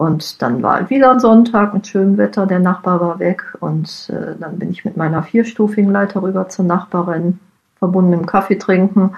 [0.00, 4.08] Und dann war halt wieder ein Sonntag mit schönem Wetter, der Nachbar war weg und
[4.08, 7.38] äh, dann bin ich mit meiner vierstufigen Leiter rüber zur Nachbarin,
[7.78, 9.10] verbunden dem Kaffee trinken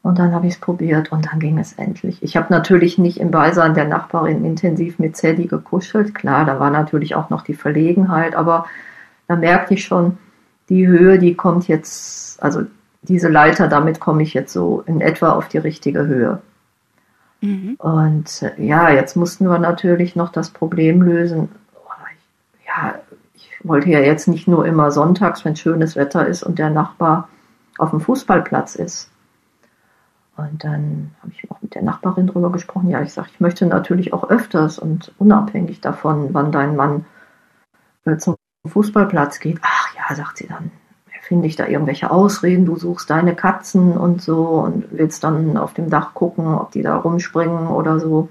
[0.00, 2.22] und dann habe ich es probiert und dann ging es endlich.
[2.22, 6.14] Ich habe natürlich nicht im Beisein der Nachbarin intensiv mit Sadie gekuschelt.
[6.14, 8.64] Klar, da war natürlich auch noch die Verlegenheit, aber
[9.26, 10.16] da merkte ich schon,
[10.70, 12.62] die Höhe, die kommt jetzt, also
[13.02, 16.40] diese Leiter, damit komme ich jetzt so in etwa auf die richtige Höhe.
[17.40, 17.76] Mhm.
[17.78, 21.48] Und äh, ja, jetzt mussten wir natürlich noch das Problem lösen.
[22.66, 22.96] Ja,
[23.34, 27.28] ich wollte ja jetzt nicht nur immer sonntags, wenn schönes Wetter ist und der Nachbar
[27.78, 29.10] auf dem Fußballplatz ist.
[30.36, 32.90] Und dann habe ich auch mit der Nachbarin drüber gesprochen.
[32.90, 37.06] Ja, ich sage, ich möchte natürlich auch öfters und unabhängig davon, wann dein Mann
[38.04, 39.58] äh, zum Fußballplatz geht.
[39.62, 40.70] Ach ja, sagt sie dann,
[41.28, 45.74] finde ich da irgendwelche Ausreden, du suchst deine Katzen und so und willst dann auf
[45.74, 48.30] dem Dach gucken, ob die da rumspringen oder so.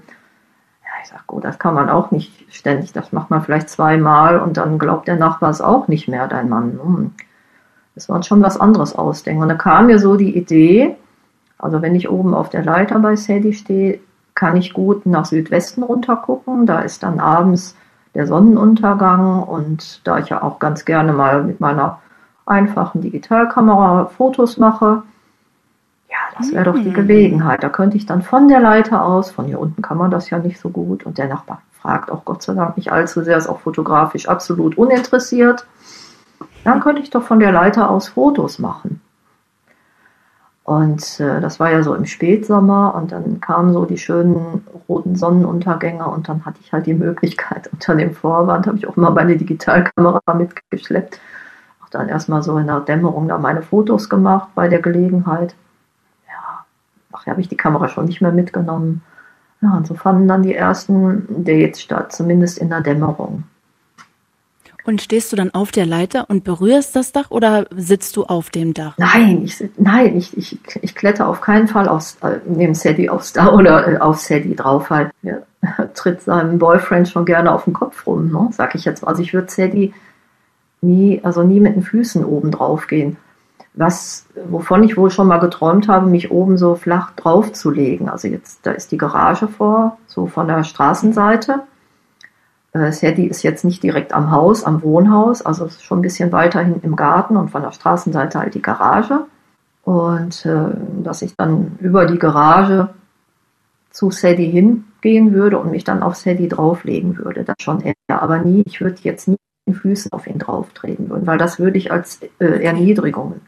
[0.82, 4.40] Ja, ich sage, gut, das kann man auch nicht ständig, das macht man vielleicht zweimal
[4.40, 6.80] und dann glaubt der Nachbar es auch nicht mehr, dein Mann.
[6.82, 7.10] Hm.
[7.94, 9.42] Das war schon was anderes ausdenken.
[9.42, 10.96] Und da kam mir so die Idee,
[11.56, 14.00] also wenn ich oben auf der Leiter bei Sadie stehe,
[14.34, 16.66] kann ich gut nach Südwesten runter gucken.
[16.66, 17.76] Da ist dann abends
[18.16, 22.00] der Sonnenuntergang und da ich ja auch ganz gerne mal mit meiner
[22.48, 25.02] einfachen Digitalkamera Fotos mache,
[26.08, 26.94] ja, das wäre doch die mhm.
[26.94, 27.62] Gelegenheit.
[27.62, 30.38] Da könnte ich dann von der Leiter aus, von hier unten kann man das ja
[30.38, 33.48] nicht so gut und der Nachbar fragt auch Gott sei Dank nicht allzu sehr, ist
[33.48, 35.66] auch fotografisch absolut uninteressiert.
[36.64, 39.00] Dann könnte ich doch von der Leiter aus Fotos machen.
[40.64, 45.16] Und äh, das war ja so im Spätsommer und dann kamen so die schönen roten
[45.16, 49.10] Sonnenuntergänge und dann hatte ich halt die Möglichkeit unter dem Vorwand, habe ich auch mal
[49.10, 51.20] meine Digitalkamera mitgeschleppt,
[51.90, 55.54] dann erstmal so in der Dämmerung da meine Fotos gemacht bei der Gelegenheit.
[56.26, 56.64] Ja,
[57.12, 59.02] nachher habe ich die Kamera schon nicht mehr mitgenommen.
[59.60, 63.44] Ja, und so fanden dann die ersten Dates statt, zumindest in der Dämmerung.
[64.88, 68.48] Und stehst du dann auf der Leiter und berührst das Dach oder sitzt du auf
[68.48, 68.94] dem Dach?
[68.96, 73.34] Nein, ich, nein, ich, ich, ich kletter auf keinen Fall aufs, äh, neben Sadie aufs
[73.34, 75.10] Dach oder äh, auf Sadie drauf halt.
[75.20, 75.40] Ja,
[75.94, 78.48] tritt seinem Boyfriend schon gerne auf den Kopf rum, ne?
[78.52, 79.06] sag ich jetzt.
[79.06, 79.92] Also ich würde Sadie
[80.80, 83.16] nie, also nie mit den Füßen oben drauf gehen.
[83.74, 88.08] was, wovon ich wohl schon mal geträumt habe, mich oben so flach draufzulegen.
[88.08, 91.60] Also jetzt, da ist die Garage vor, so von der Straßenseite.
[92.72, 96.60] Äh, Sadie ist jetzt nicht direkt am Haus, am Wohnhaus, also schon ein bisschen weiter
[96.60, 99.26] hinten im Garten und von der Straßenseite halt die Garage.
[99.84, 100.70] Und äh,
[101.02, 102.90] dass ich dann über die Garage
[103.90, 107.44] zu Sadie hingehen würde und mich dann auf Sadie drauflegen würde.
[107.44, 109.38] Das schon eher, aber nie, ich würde jetzt nie
[109.74, 113.40] Füßen auf ihn drauftreten würden, weil das würde ich als äh, Erniedrigung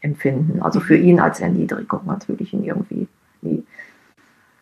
[0.00, 0.62] empfinden.
[0.62, 3.08] Also für ihn als Erniedrigung natürlich ihn irgendwie
[3.42, 3.64] nie.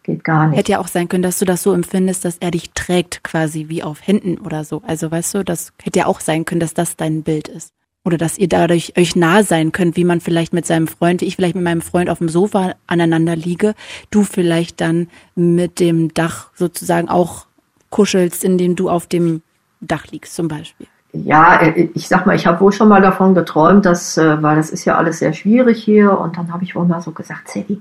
[0.03, 0.59] Geht gar nicht.
[0.59, 3.69] Hätte ja auch sein können, dass du das so empfindest, dass er dich trägt quasi
[3.69, 4.83] wie auf Händen oder so.
[4.87, 7.71] Also weißt du, das hätte ja auch sein können, dass das dein Bild ist.
[8.05, 11.25] Oder dass ihr dadurch euch nah sein könnt, wie man vielleicht mit seinem Freund, wie
[11.25, 13.75] ich vielleicht mit meinem Freund auf dem Sofa aneinander liege,
[14.11, 17.47] du vielleicht dann mit dem Dach sozusagen auch
[17.89, 19.41] kuschelst, indem du auf dem
[19.81, 20.87] Dach liegst zum Beispiel.
[21.17, 21.61] Ja,
[21.95, 24.85] ich sag mal, ich habe wohl schon mal davon geträumt, dass, äh, weil das ist
[24.85, 27.81] ja alles sehr schwierig hier und dann habe ich wohl mal so gesagt, Sadie,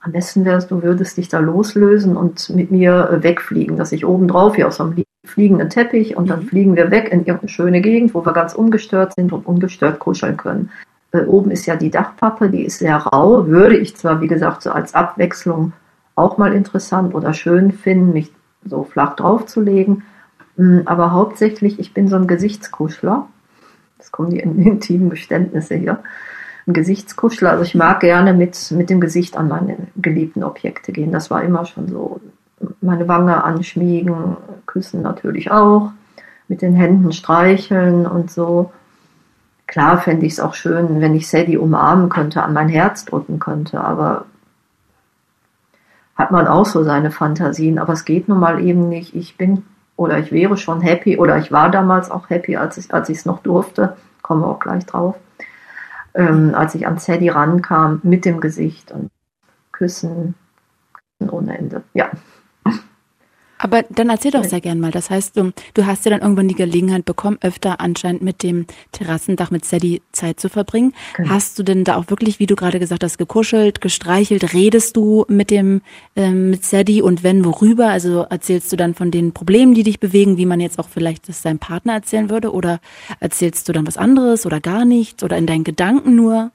[0.00, 4.06] am besten wärst du würdest dich da loslösen und mit mir äh, wegfliegen, dass ich
[4.06, 6.46] oben drauf hier aus so einem fliegenden Teppich und dann mhm.
[6.46, 10.36] fliegen wir weg in irgendeine schöne Gegend, wo wir ganz ungestört sind und ungestört kuscheln
[10.36, 10.70] können.
[11.10, 14.62] Äh, oben ist ja die Dachpappe, die ist sehr rau, würde ich zwar, wie gesagt,
[14.62, 15.72] so als Abwechslung
[16.14, 18.32] auch mal interessant oder schön finden, mich
[18.64, 20.04] so flach draufzulegen,
[20.86, 23.26] aber hauptsächlich, ich bin so ein Gesichtskuschler.
[23.98, 26.02] Das kommen die intimen Geständnisse hier
[26.68, 27.50] ein Gesichtskuschler.
[27.50, 31.10] Also ich mag gerne mit, mit dem Gesicht an meine geliebten Objekte gehen.
[31.10, 32.20] Das war immer schon so.
[32.80, 35.92] Meine Wange anschmiegen, küssen natürlich auch,
[36.48, 38.72] mit den Händen streicheln und so.
[39.68, 43.38] Klar fände ich es auch schön, wenn ich Sadie umarmen könnte, an mein Herz drücken
[43.38, 44.24] könnte, aber
[46.16, 49.14] hat man auch so seine Fantasien, aber es geht nun mal eben nicht.
[49.14, 49.62] Ich bin
[49.98, 53.26] oder ich wäre schon happy oder ich war damals auch happy, als ich als es
[53.26, 53.98] noch durfte.
[54.22, 55.16] Kommen wir auch gleich drauf
[56.18, 59.10] ähm, als ich an Sadie rankam, mit dem Gesicht und
[59.72, 60.34] Küssen
[61.30, 61.82] ohne Ende.
[61.94, 62.10] Ja.
[63.58, 64.92] Aber dann erzähl doch sehr gern mal.
[64.92, 68.66] Das heißt, du, du hast ja dann irgendwann die Gelegenheit bekommen, öfter anscheinend mit dem
[68.92, 70.94] Terrassendach mit Sadie Zeit zu verbringen.
[71.16, 71.30] Genau.
[71.30, 74.54] Hast du denn da auch wirklich, wie du gerade gesagt hast, gekuschelt, gestreichelt?
[74.54, 75.82] Redest du mit dem
[76.14, 77.88] ähm, mit Sadie und wenn worüber?
[77.88, 81.28] Also erzählst du dann von den Problemen, die dich bewegen, wie man jetzt auch vielleicht
[81.28, 82.52] das seinem Partner erzählen würde?
[82.52, 82.78] Oder
[83.18, 86.52] erzählst du dann was anderes oder gar nichts oder in deinen Gedanken nur?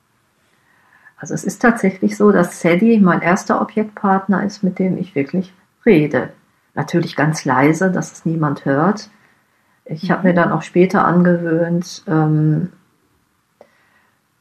[1.18, 5.54] Also es ist tatsächlich so, dass Sadie mein erster Objektpartner ist, mit dem ich wirklich
[5.86, 6.30] rede
[6.76, 9.10] Natürlich ganz leise, dass es niemand hört.
[9.86, 12.72] Ich habe mir dann auch später angewöhnt, ähm,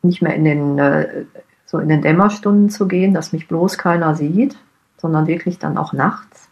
[0.03, 1.25] nicht mehr in den, äh,
[1.67, 4.57] so in den Dämmerstunden zu gehen, dass mich bloß keiner sieht,
[4.97, 6.49] sondern wirklich dann auch nachts,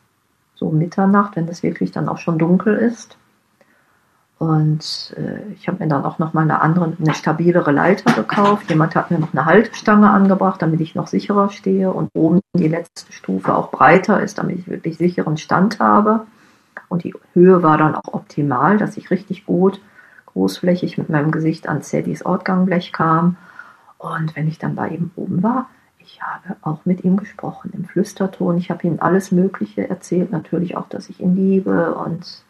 [0.55, 3.17] so Mitternacht, wenn es wirklich dann auch schon dunkel ist.
[4.41, 8.71] Und äh, ich habe mir dann auch noch mal eine andere, eine stabilere Leiter gekauft.
[8.71, 12.69] Jemand hat mir noch eine Haltestange angebracht, damit ich noch sicherer stehe und oben die
[12.69, 16.27] letzte Stufe auch breiter ist, damit ich wirklich sicheren Stand habe.
[16.89, 19.83] Und die Höhe war dann auch optimal, dass ich richtig gut
[20.33, 23.37] großflächig mit meinem Gesicht an Sadies Ortgangblech kam.
[23.99, 27.85] Und wenn ich dann bei ihm oben war, ich habe auch mit ihm gesprochen im
[27.85, 28.57] Flüsterton.
[28.57, 32.43] Ich habe ihm alles Mögliche erzählt, natürlich auch, dass ich ihn liebe und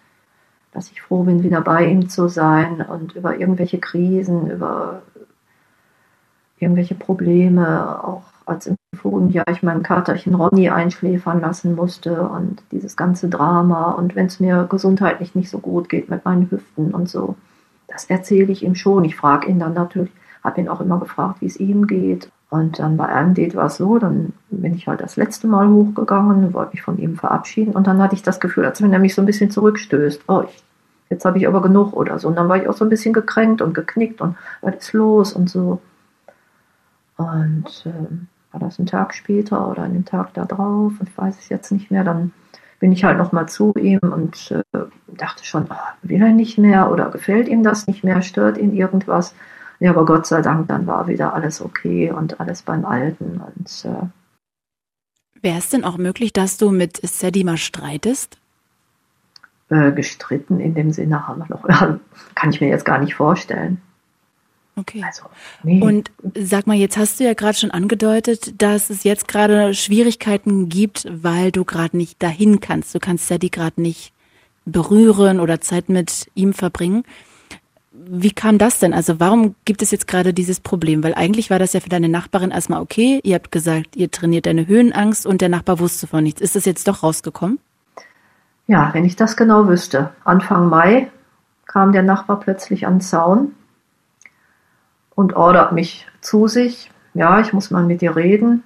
[0.73, 5.03] dass ich froh bin, wieder bei ihm zu sein und über irgendwelche Krisen, über
[6.59, 12.63] irgendwelche Probleme, auch als im vorigen Jahr ich meinen Katerchen Ronny einschläfern lassen musste und
[12.73, 16.93] dieses ganze Drama und wenn es mir gesundheitlich nicht so gut geht mit meinen Hüften
[16.93, 17.37] und so,
[17.89, 19.05] das erzähle ich ihm schon.
[19.05, 20.13] Ich frage ihn dann natürlich,
[20.45, 22.31] habe ihn auch immer gefragt, wie es ihm geht.
[22.51, 25.69] Und dann bei einem Date war es so, dann bin ich halt das letzte Mal
[25.69, 28.99] hochgegangen, wollte mich von ihm verabschieden und dann hatte ich das Gefühl, als wenn er
[28.99, 30.23] mich so ein bisschen zurückstößt.
[30.27, 30.65] Oh, ich,
[31.11, 32.27] jetzt habe ich aber genug oder so.
[32.27, 35.33] Und dann war ich auch so ein bisschen gekränkt und geknickt und was ist los
[35.33, 35.81] und so.
[37.17, 41.49] Und äh, war das ein Tag später oder einen Tag da drauf, ich weiß es
[41.51, 42.33] jetzt nicht mehr, dann
[42.81, 46.91] bin ich halt nochmal zu ihm und äh, dachte schon, oh, will er nicht mehr
[46.91, 49.35] oder gefällt ihm das nicht mehr, stört ihn irgendwas.
[49.81, 53.41] Ja, aber Gott sei Dank, dann war wieder alles okay und alles beim Alten.
[53.41, 54.07] Und äh,
[55.43, 58.37] wäre es denn auch möglich, dass du mit Sadie mal streitest?
[59.71, 61.65] Äh, gestritten in dem Sinne haben wir noch,
[62.35, 63.81] kann ich mir jetzt gar nicht vorstellen.
[64.77, 65.03] Okay.
[65.05, 65.25] Also,
[65.63, 65.83] nee.
[65.83, 70.69] Und sag mal, jetzt hast du ja gerade schon angedeutet, dass es jetzt gerade Schwierigkeiten
[70.69, 72.95] gibt, weil du gerade nicht dahin kannst.
[72.95, 74.13] Du kannst Sadie gerade nicht
[74.65, 77.05] berühren oder Zeit mit ihm verbringen.
[78.03, 78.95] Wie kam das denn?
[78.95, 81.05] Also warum gibt es jetzt gerade dieses Problem?
[81.05, 83.21] Weil eigentlich war das ja für deine Nachbarin erstmal okay.
[83.23, 86.41] Ihr habt gesagt, ihr trainiert deine Höhenangst und der Nachbar wusste von nichts.
[86.41, 87.59] Ist das jetzt doch rausgekommen?
[88.67, 90.11] Ja, wenn ich das genau wüsste.
[90.25, 91.11] Anfang Mai
[91.67, 93.55] kam der Nachbar plötzlich an den Zaun
[95.15, 98.63] und ordert mich zu sich, ja, ich muss mal mit dir reden.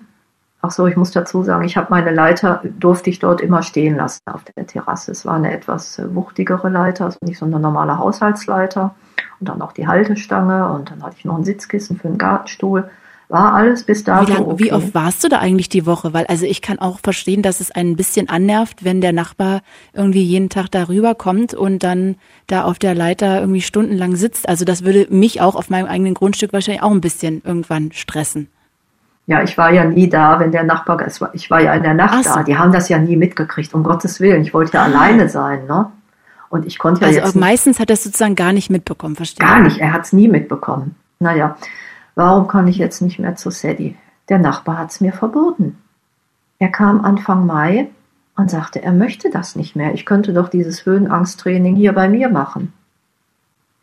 [0.67, 3.97] Ach so, ich muss dazu sagen, ich habe meine Leiter, durfte ich dort immer stehen
[3.97, 5.13] lassen auf der Terrasse.
[5.13, 8.95] Es war eine etwas äh, wuchtigere Leiter, also nicht so eine normale Haushaltsleiter.
[9.41, 12.89] Und dann auch die Haltestange und dann hatte ich noch ein Sitzkissen für den Gartenstuhl.
[13.29, 14.27] War alles bis dato.
[14.27, 14.65] Wie, lang, okay.
[14.65, 16.15] wie oft warst du da eigentlich die Woche?
[16.15, 19.61] Weil also ich kann auch verstehen, dass es einen ein bisschen annervt, wenn der Nachbar
[19.93, 24.49] irgendwie jeden Tag darüber kommt und dann da auf der Leiter irgendwie stundenlang sitzt.
[24.49, 28.49] Also das würde mich auch auf meinem eigenen Grundstück wahrscheinlich auch ein bisschen irgendwann stressen.
[29.27, 31.01] Ja, ich war ja nie da, wenn der Nachbar,
[31.33, 32.35] ich war ja in der Nacht so.
[32.35, 32.43] da.
[32.43, 34.43] Die haben das ja nie mitgekriegt, um Gottes Willen.
[34.43, 34.85] Ich wollte ja ah.
[34.85, 35.91] alleine sein, ne?
[36.51, 37.35] Und ich konnte ja also jetzt.
[37.35, 40.29] meistens hat er es sozusagen gar nicht mitbekommen, verstehe Gar nicht, er hat es nie
[40.29, 40.95] mitbekommen.
[41.19, 41.57] Naja,
[42.15, 43.97] warum kann ich jetzt nicht mehr zu Sadie?
[44.29, 45.79] Der Nachbar hat es mir verboten.
[46.59, 47.89] Er kam Anfang Mai
[48.37, 49.95] und sagte, er möchte das nicht mehr.
[49.95, 52.73] Ich könnte doch dieses Höhenangsttraining hier bei mir machen.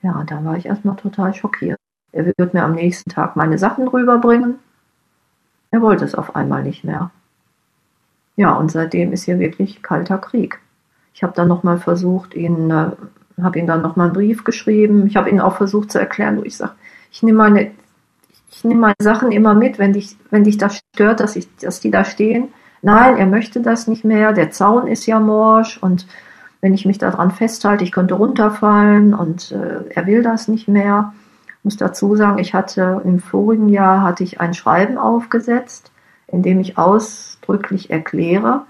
[0.01, 1.77] Ja, da war ich erstmal total schockiert.
[2.11, 4.55] Er wird mir am nächsten Tag meine Sachen rüberbringen.
[5.71, 7.11] Er wollte es auf einmal nicht mehr.
[8.35, 10.59] Ja, und seitdem ist hier wirklich kalter Krieg.
[11.13, 12.91] Ich habe dann nochmal versucht, ihn, äh,
[13.41, 15.07] habe ihn dann nochmal einen Brief geschrieben.
[15.07, 16.73] Ich habe ihn auch versucht zu erklären, wo ich sage,
[17.11, 17.71] ich nehme meine,
[18.51, 21.79] ich nehme meine Sachen immer mit, wenn dich, wenn dich das stört, dass ich, dass
[21.79, 22.49] die da stehen.
[22.81, 24.33] Nein, er möchte das nicht mehr.
[24.33, 26.07] Der Zaun ist ja morsch und
[26.61, 31.13] wenn ich mich daran festhalte, ich könnte runterfallen und äh, er will das nicht mehr.
[31.61, 35.91] Ich muss dazu sagen, ich hatte im vorigen Jahr hatte ich ein Schreiben aufgesetzt,
[36.25, 38.63] in dem ich ausdrücklich erkläre,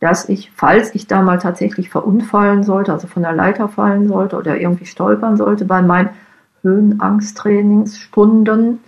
[0.00, 4.36] dass ich, falls ich da mal tatsächlich verunfallen sollte, also von der Leiter fallen sollte
[4.36, 6.08] oder irgendwie stolpern sollte bei meinen
[6.62, 8.80] Höhenangsttrainingsstunden,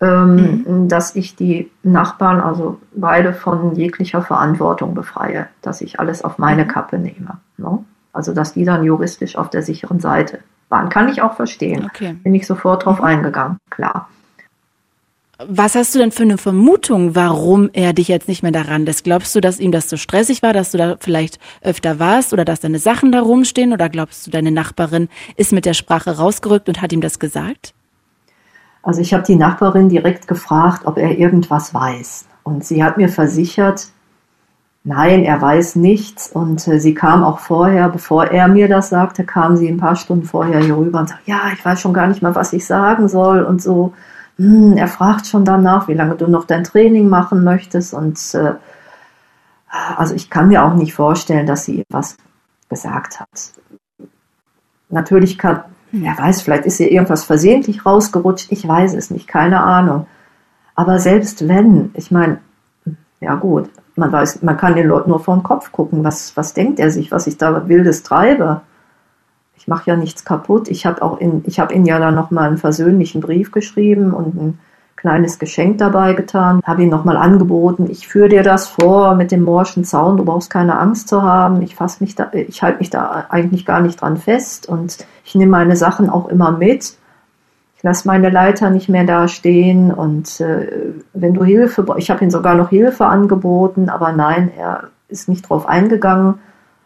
[0.00, 0.88] ähm, mhm.
[0.88, 6.64] dass ich die Nachbarn, also beide von jeglicher Verantwortung befreie, dass ich alles auf meine
[6.64, 6.68] mhm.
[6.68, 7.38] Kappe nehme.
[7.56, 7.84] Ne?
[8.12, 10.88] Also dass die dann juristisch auf der sicheren Seite waren.
[10.88, 11.84] Kann ich auch verstehen.
[11.84, 12.14] Okay.
[12.22, 13.04] Bin ich sofort drauf mhm.
[13.04, 14.08] eingegangen, klar.
[15.46, 19.04] Was hast du denn für eine Vermutung, warum er dich jetzt nicht mehr daran lässt?
[19.04, 22.44] Glaubst du, dass ihm das so stressig war, dass du da vielleicht öfter warst oder
[22.44, 23.72] dass deine Sachen da rumstehen?
[23.72, 27.72] Oder glaubst du, deine Nachbarin ist mit der Sprache rausgerückt und hat ihm das gesagt?
[28.82, 32.26] Also ich habe die Nachbarin direkt gefragt, ob er irgendwas weiß.
[32.42, 33.88] Und sie hat mir versichert,
[34.84, 36.30] nein, er weiß nichts.
[36.32, 39.96] Und äh, sie kam auch vorher, bevor er mir das sagte, kam sie ein paar
[39.96, 42.66] Stunden vorher hier rüber und sagte, ja, ich weiß schon gar nicht mal, was ich
[42.66, 43.92] sagen soll und so
[44.40, 47.92] hm, er fragt schon danach, wie lange du noch dein Training machen möchtest.
[47.92, 48.54] Und äh,
[49.68, 52.16] also ich kann mir auch nicht vorstellen, dass sie was
[52.70, 53.52] gesagt hat.
[54.88, 56.04] Natürlich kann, hm.
[56.04, 60.06] wer weiß, vielleicht ist ihr irgendwas versehentlich rausgerutscht, ich weiß es nicht, keine Ahnung.
[60.74, 62.38] Aber selbst wenn, ich meine,
[63.20, 63.68] ja gut,
[64.00, 66.90] man weiß, man kann den Leuten nur vor den Kopf gucken, was, was denkt er
[66.90, 68.62] sich, was ich da wildes treibe.
[69.56, 70.68] Ich mache ja nichts kaputt.
[70.68, 74.34] Ich habe auch in, ich habe ihnen ja dann nochmal einen versöhnlichen Brief geschrieben und
[74.34, 74.58] ein
[74.96, 79.42] kleines Geschenk dabei getan, habe ihnen nochmal angeboten, ich führe dir das vor mit dem
[79.42, 82.90] morschen Zaun, du brauchst keine Angst zu haben, ich fasse mich da, ich halte mich
[82.90, 84.68] da eigentlich gar nicht dran fest.
[84.68, 86.96] Und ich nehme meine Sachen auch immer mit.
[87.80, 92.22] Ich lasse meine Leiter nicht mehr da stehen und äh, wenn du Hilfe, ich habe
[92.22, 96.38] ihm sogar noch Hilfe angeboten, aber nein, er ist nicht drauf eingegangen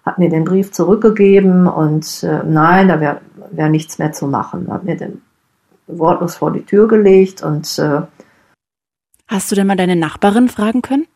[0.04, 4.70] hat mir den Brief zurückgegeben und äh, nein, da wäre wär nichts mehr zu machen.
[4.70, 5.22] Hat mir den
[5.87, 8.02] wortlos vor die Tür gelegt und äh,
[9.26, 11.07] Hast du denn mal deine Nachbarin fragen können?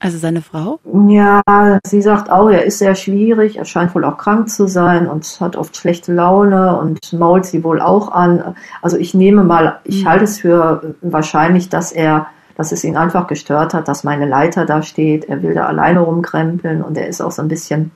[0.00, 0.78] Also seine Frau?
[1.08, 1.42] Ja,
[1.84, 5.40] sie sagt auch, er ist sehr schwierig, er scheint wohl auch krank zu sein und
[5.40, 8.54] hat oft schlechte Laune und mault sie wohl auch an.
[8.80, 10.08] Also ich nehme mal, ich hm.
[10.08, 14.66] halte es für wahrscheinlich, dass er dass es ihn einfach gestört hat, dass meine Leiter
[14.66, 15.26] da steht.
[15.26, 17.92] Er will da alleine rumkrempeln und er ist auch so ein bisschen,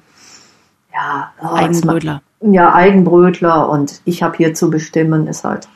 [0.94, 2.22] ja, oh, Eigenbrötler.
[2.42, 5.68] Ja, Eigenbrötler und ich habe hier zu bestimmen, ist halt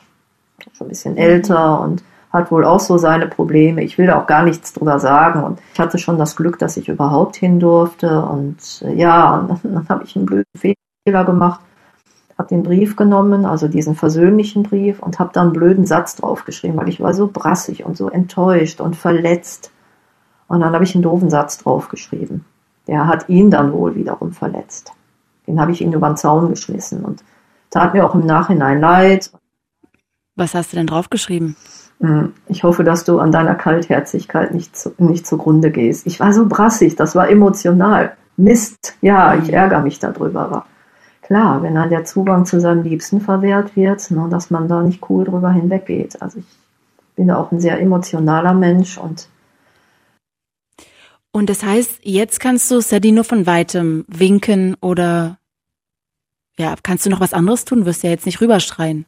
[0.77, 3.83] schon ein bisschen älter und hat wohl auch so seine Probleme.
[3.83, 5.43] Ich will da auch gar nichts drüber sagen.
[5.43, 8.21] Und ich hatte schon das Glück, dass ich überhaupt hin durfte.
[8.21, 11.61] Und äh, ja, und dann, dann habe ich einen blöden Fehler gemacht
[12.37, 16.77] habe den Brief genommen, also diesen versöhnlichen Brief, und habe da einen blöden Satz draufgeschrieben,
[16.77, 19.71] weil ich war so brassig und so enttäuscht und verletzt.
[20.47, 22.45] Und dann habe ich einen doofen Satz draufgeschrieben.
[22.87, 24.93] Der hat ihn dann wohl wiederum verletzt.
[25.47, 27.23] Den habe ich ihn über den Zaun geschmissen und
[27.69, 29.31] tat mir auch im Nachhinein leid.
[30.37, 31.57] Was hast du denn draufgeschrieben?
[31.99, 36.07] Hm, ich hoffe, dass du an deiner Kaltherzigkeit nicht, nicht zugrunde gehst.
[36.07, 38.15] Ich war so brassig, das war emotional.
[38.37, 40.65] Mist, ja, ich ärgere mich darüber
[41.27, 45.09] klar, wenn dann der Zugang zu seinem Liebsten verwehrt wird, ne, dass man da nicht
[45.09, 46.21] cool drüber hinweggeht.
[46.21, 46.45] Also ich
[47.15, 49.27] bin auch ein sehr emotionaler Mensch und
[51.33, 55.37] und das heißt, jetzt kannst du Sadie nur von weitem winken oder
[56.57, 57.81] ja, kannst du noch was anderes tun?
[57.81, 59.05] Du wirst ja jetzt nicht rüberschreien.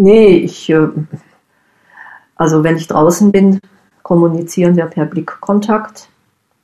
[0.00, 0.88] Nee, ich, äh,
[2.34, 3.60] Also wenn ich draußen bin,
[4.02, 6.08] kommunizieren wir per Blickkontakt.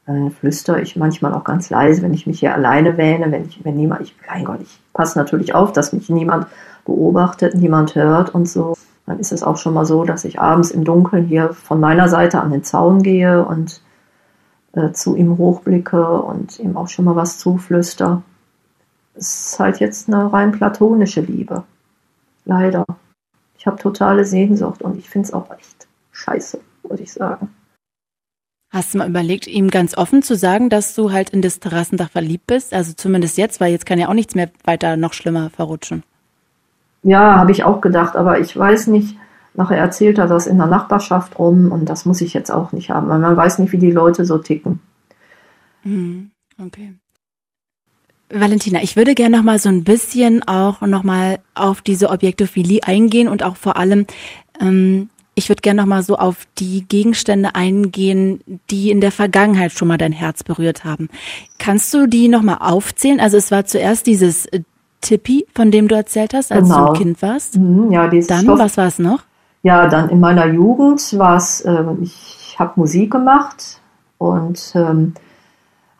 [0.07, 3.62] Dann flüstere ich manchmal auch ganz leise, wenn ich mich hier alleine wähne, wenn ich,
[3.62, 6.47] wenn niemand, ich, mein Gott, ich passe natürlich auf, dass mich niemand
[6.87, 8.74] beobachtet, niemand hört und so.
[9.05, 12.09] Dann ist es auch schon mal so, dass ich abends im Dunkeln hier von meiner
[12.09, 13.82] Seite an den Zaun gehe und
[14.72, 18.22] äh, zu ihm hochblicke und ihm auch schon mal was zuflüster.
[19.14, 21.64] Es ist halt jetzt eine rein platonische Liebe.
[22.47, 22.87] Leider.
[23.67, 27.49] Ich habe totale Sehnsucht und ich finde es auch echt scheiße, muss ich sagen.
[28.73, 32.11] Hast du mal überlegt, ihm ganz offen zu sagen, dass du halt in das Terrassendach
[32.11, 32.73] verliebt bist?
[32.73, 36.05] Also zumindest jetzt, weil jetzt kann ja auch nichts mehr weiter noch schlimmer verrutschen.
[37.03, 39.19] Ja, habe ich auch gedacht, aber ich weiß nicht,
[39.55, 42.91] nachher erzählt er das in der Nachbarschaft rum und das muss ich jetzt auch nicht
[42.91, 44.79] haben, weil man weiß nicht, wie die Leute so ticken.
[45.83, 46.31] Mhm,
[46.64, 46.95] okay.
[48.29, 52.83] Valentina, ich würde gerne noch mal so ein bisschen auch noch mal auf diese Objektophilie
[52.83, 54.07] eingehen und auch vor allem,
[54.61, 59.72] ähm, ich würde gerne noch mal so auf die Gegenstände eingehen, die in der Vergangenheit
[59.72, 61.09] schon mal dein Herz berührt haben.
[61.59, 63.20] Kannst du die noch mal aufzählen?
[63.20, 64.62] Also es war zuerst dieses äh,
[65.03, 66.87] Tippi, von dem du erzählt hast, als genau.
[66.87, 67.57] du ein Kind warst.
[67.57, 68.59] Mhm, ja, dieses Dann, Stoff.
[68.59, 69.20] was war es noch?
[69.62, 73.81] Ja, dann in meiner Jugend war es, äh, ich habe Musik gemacht
[74.18, 75.14] und ähm,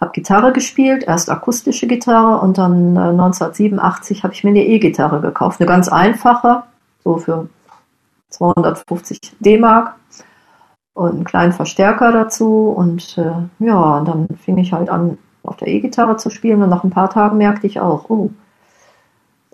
[0.01, 5.20] habe Gitarre gespielt, erst akustische Gitarre und dann äh, 1987 habe ich mir eine E-Gitarre
[5.20, 6.64] gekauft, eine ganz einfache,
[7.03, 7.49] so für
[8.30, 9.94] 250 D-Mark
[10.94, 15.68] und einen kleinen Verstärker dazu und äh, ja, dann fing ich halt an auf der
[15.68, 18.30] E-Gitarre zu spielen und nach ein paar Tagen merkte ich auch, oh,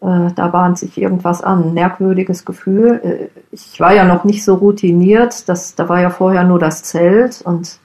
[0.00, 3.00] äh, da bahnt sich irgendwas an, merkwürdiges Gefühl.
[3.04, 6.82] Äh, ich war ja noch nicht so routiniert, das, da war ja vorher nur das
[6.82, 7.78] Zelt und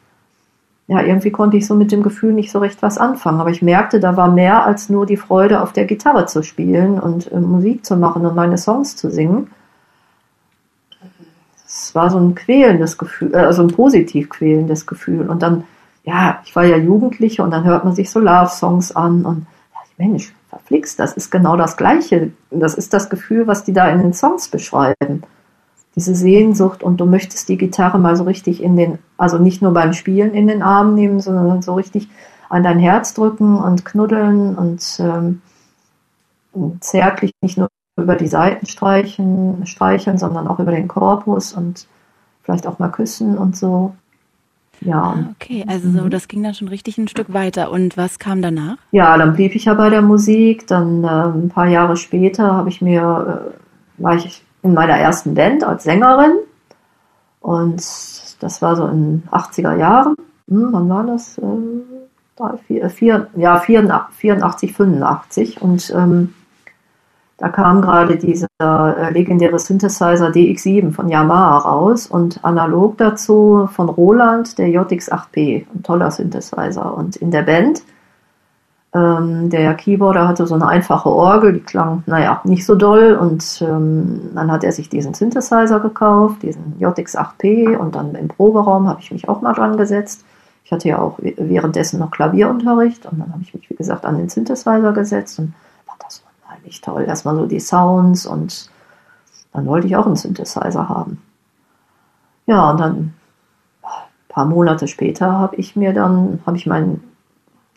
[0.88, 3.42] ja, irgendwie konnte ich so mit dem Gefühl nicht so recht was anfangen.
[3.42, 6.98] Aber ich merkte, da war mehr als nur die Freude, auf der Gitarre zu spielen
[7.00, 9.50] und äh, Musik zu machen und meine Songs zu singen.
[11.66, 15.30] Es war so ein quälendes Gefühl, also ein positiv quälendes Gefühl.
[15.30, 15.66] Und dann,
[16.06, 19.80] ja, ich war ja Jugendliche und dann hört man sich so Love-Songs an und ja,
[19.98, 22.32] Mensch, verflixt, das ist genau das Gleiche.
[22.50, 25.24] Das ist das Gefühl, was die da in den Songs beschreiben.
[25.98, 29.74] Diese Sehnsucht und du möchtest die Gitarre mal so richtig in den, also nicht nur
[29.74, 32.08] beim Spielen in den Arm nehmen, sondern so richtig
[32.50, 35.42] an dein Herz drücken und knuddeln und, ähm,
[36.80, 37.68] zärtlich nicht nur
[37.98, 41.88] über die Seiten streichen, streicheln, sondern auch über den Korpus und
[42.44, 43.94] vielleicht auch mal küssen und so.
[44.82, 45.02] Ja.
[45.02, 46.10] Ah, okay, also so, mhm.
[46.10, 47.72] das ging dann schon richtig ein Stück weiter.
[47.72, 48.78] Und was kam danach?
[48.92, 50.68] Ja, dann blieb ich ja bei der Musik.
[50.68, 53.52] Dann äh, ein paar Jahre später habe ich mir,
[54.00, 56.38] äh, war ich in meiner ersten Band als Sängerin.
[57.42, 57.78] Und
[58.40, 60.16] das war so in 80er Jahren.
[60.50, 61.38] Hm, wann war das?
[61.38, 61.42] Äh,
[62.36, 65.62] drei, vier, vier, ja, 84, 85.
[65.62, 66.34] Und ähm,
[67.38, 73.90] da kam gerade dieser äh, legendäre Synthesizer DX7 von Yamaha raus und analog dazu von
[73.90, 76.96] Roland der JX8P, ein toller Synthesizer.
[76.96, 77.84] Und in der Band,
[78.98, 83.16] ähm, der Keyboarder hatte so eine einfache Orgel, die klang, naja, nicht so doll.
[83.16, 87.78] Und ähm, dann hat er sich diesen Synthesizer gekauft, diesen JX8P.
[87.78, 90.26] Und dann im Proberaum habe ich mich auch mal dran gesetzt.
[90.64, 94.18] Ich hatte ja auch währenddessen noch Klavierunterricht und dann habe ich mich, wie gesagt, an
[94.18, 95.54] den Synthesizer gesetzt und
[96.50, 97.06] eigentlich toll.
[97.08, 98.70] Erstmal so die Sounds und
[99.54, 101.22] dann wollte ich auch einen Synthesizer haben.
[102.48, 103.14] Ja, und dann
[104.38, 107.02] paar Monate später habe ich mir dann, habe ich mein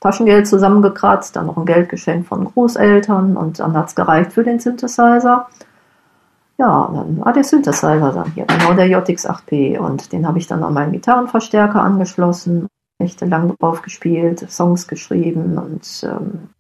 [0.01, 4.59] Taschengeld zusammengekratzt, dann noch ein Geldgeschenk von Großeltern und dann hat es gereicht für den
[4.59, 5.49] Synthesizer.
[6.59, 10.63] Ja, dann war der Synthesizer dann hier, genau der JX8P und den habe ich dann
[10.63, 12.67] an meinen Gitarrenverstärker angeschlossen,
[12.99, 16.51] nächtelang drauf gespielt, Songs geschrieben und ähm,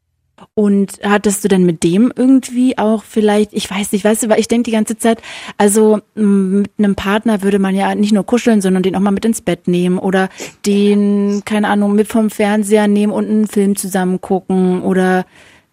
[0.54, 4.40] und hattest du denn mit dem irgendwie auch vielleicht, ich weiß nicht, weißt du, weil
[4.40, 5.22] ich denke die ganze Zeit,
[5.56, 9.24] also mit einem Partner würde man ja nicht nur kuscheln, sondern den auch mal mit
[9.24, 10.28] ins Bett nehmen oder
[10.66, 15.24] den, keine Ahnung, mit vom Fernseher nehmen und einen Film zusammen gucken oder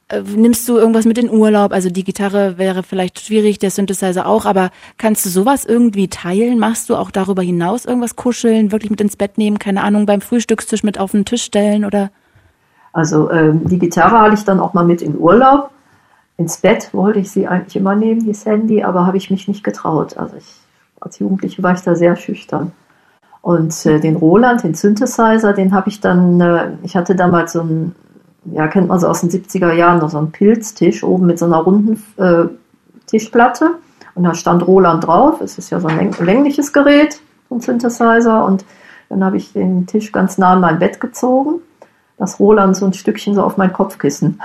[0.09, 1.73] äh, nimmst du irgendwas mit in Urlaub?
[1.73, 6.59] Also die Gitarre wäre vielleicht schwierig, der Synthesizer auch, aber kannst du sowas irgendwie teilen?
[6.59, 10.21] Machst du auch darüber hinaus irgendwas kuscheln, wirklich mit ins Bett nehmen, keine Ahnung, beim
[10.21, 12.11] Frühstückstisch mit auf den Tisch stellen oder?
[12.97, 15.69] Also ähm, die Gitarre hatte ich dann auch mal mit in Urlaub.
[16.35, 19.63] Ins Bett wollte ich sie eigentlich immer nehmen, die Sandy, aber habe ich mich nicht
[19.63, 20.17] getraut.
[20.17, 20.55] Also ich,
[20.99, 22.71] als Jugendliche war ich da sehr schüchtern.
[23.43, 27.61] Und äh, den Roland, den Synthesizer, den habe ich dann, äh, ich hatte damals so
[27.61, 27.93] einen,
[28.45, 31.57] ja, kennt man so aus den 70er Jahren, so einen Pilztisch oben mit so einer
[31.57, 32.45] runden äh,
[33.05, 33.75] Tischplatte.
[34.15, 35.39] Und da stand Roland drauf.
[35.41, 38.43] Es ist ja so ein längliches Gerät, so ein Synthesizer.
[38.43, 38.65] Und
[39.09, 41.61] dann habe ich den Tisch ganz nah an mein Bett gezogen
[42.17, 44.41] das Roland so ein Stückchen so auf mein Kopfkissen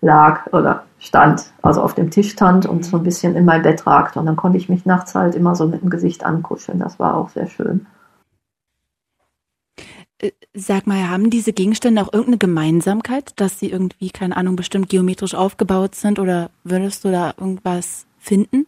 [0.00, 3.86] lag oder stand, also auf dem Tisch stand und so ein bisschen in mein Bett
[3.86, 4.18] ragte.
[4.18, 6.78] Und dann konnte ich mich nachts halt immer so mit dem Gesicht ankuscheln.
[6.78, 7.86] Das war auch sehr schön.
[10.18, 14.88] Äh, sag mal, haben diese Gegenstände auch irgendeine Gemeinsamkeit, dass sie irgendwie, keine Ahnung, bestimmt
[14.88, 18.66] geometrisch aufgebaut sind oder würdest du da irgendwas finden?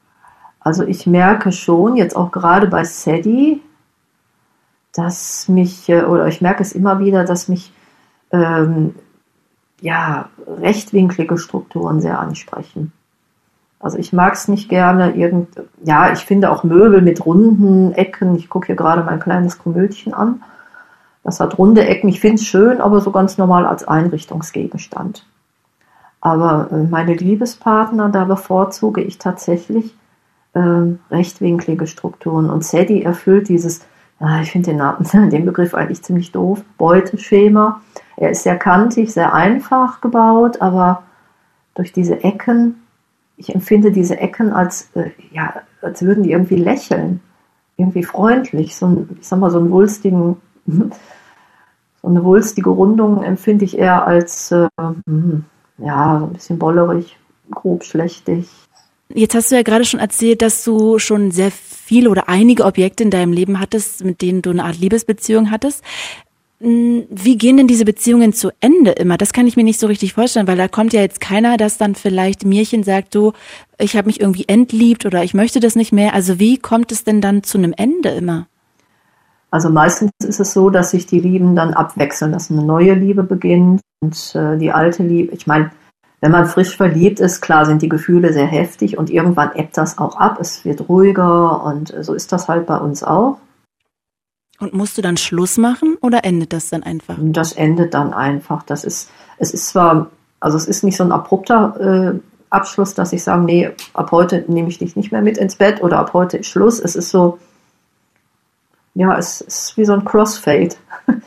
[0.61, 3.61] Also ich merke schon, jetzt auch gerade bei Sadie,
[4.93, 7.73] dass mich, äh, oder ich merke es immer wieder, dass mich
[8.35, 8.95] ähm,
[9.81, 10.29] ja,
[10.61, 12.93] rechtwinklige Strukturen sehr ansprechen.
[13.79, 15.49] Also ich mag es nicht gerne, irgend,
[15.83, 18.35] ja, ich finde auch Möbel mit runden Ecken.
[18.37, 20.43] Ich gucke hier gerade mein kleines Komödchen an.
[21.23, 22.09] Das hat runde Ecken.
[22.09, 25.27] Ich finde es schön, aber so ganz normal als Einrichtungsgegenstand.
[26.21, 29.95] Aber äh, meine Liebespartner, da bevorzuge ich tatsächlich
[30.55, 32.49] äh, rechtwinklige Strukturen.
[32.49, 33.85] Und Sadie erfüllt dieses,
[34.43, 37.81] ich finde den, den Begriff eigentlich ziemlich doof, Beuteschema.
[38.17, 41.03] Er ist sehr kantig, sehr einfach gebaut, aber
[41.75, 42.83] durch diese Ecken,
[43.37, 47.21] ich empfinde diese Ecken als, äh, ja, als würden die irgendwie lächeln,
[47.77, 50.37] irgendwie freundlich, so ein, ich sag mal, so einen wulstigen,
[50.67, 54.69] so eine wulstige Rundung empfinde ich eher als, äh,
[55.79, 57.19] ja, so ein bisschen bollerig,
[57.51, 58.64] grob schlechtig.
[59.09, 63.05] Jetzt hast du ja gerade schon erzählt, dass du schon sehr viele oder einige Objekte
[63.05, 65.85] in deinem Leben hattest, mit denen du eine Art Liebesbeziehung hattest.
[66.61, 69.19] Hm, wie gehen denn diese Beziehungen zu Ende immer?
[69.19, 71.77] Das kann ich mir nicht so richtig vorstellen, weil da kommt ja jetzt keiner, dass
[71.77, 73.33] dann vielleicht Mirchen sagt, du,
[73.79, 76.15] ich habe mich irgendwie entliebt oder ich möchte das nicht mehr.
[76.15, 78.47] Also wie kommt es denn dann zu einem Ende immer?
[79.51, 83.23] Also meistens ist es so, dass sich die Lieben dann abwechseln, dass eine neue Liebe
[83.23, 85.33] beginnt und äh, die alte Liebe.
[85.33, 85.71] Ich meine,
[86.25, 89.99] wenn man frisch verliebt ist, klar sind die Gefühle sehr heftig und irgendwann ebbt das
[89.99, 90.39] auch ab.
[90.41, 93.37] Es wird ruhiger und so ist das halt bei uns auch.
[94.59, 97.17] Und musst du dann Schluss machen oder endet das dann einfach?
[97.21, 98.63] Das endet dann einfach.
[98.63, 100.07] Das ist, es ist zwar,
[100.41, 102.19] also es ist nicht so ein abrupter äh,
[102.49, 105.83] Abschluss, dass ich sage, nee, ab heute nehme ich dich nicht mehr mit ins Bett
[105.83, 106.81] oder ab heute ist Schluss.
[106.81, 107.39] Es ist so,
[108.95, 110.75] ja, es ist wie so ein Crossfade.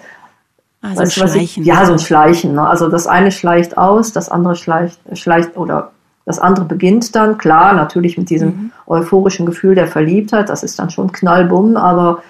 [0.90, 1.64] Also ein Schleichen.
[1.64, 2.54] Ich, ja, so ein Schleichen.
[2.54, 2.68] Ne?
[2.68, 5.92] Also das eine schleicht aus, das andere schleicht, schleicht oder
[6.26, 7.38] das andere beginnt dann.
[7.38, 8.72] Klar, natürlich mit diesem mhm.
[8.86, 12.22] euphorischen Gefühl der Verliebtheit, das ist dann schon knallbumm, aber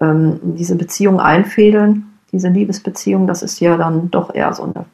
[0.00, 4.84] ähm, diese Beziehung einfädeln, diese Liebesbeziehung, das ist ja dann doch eher so eine.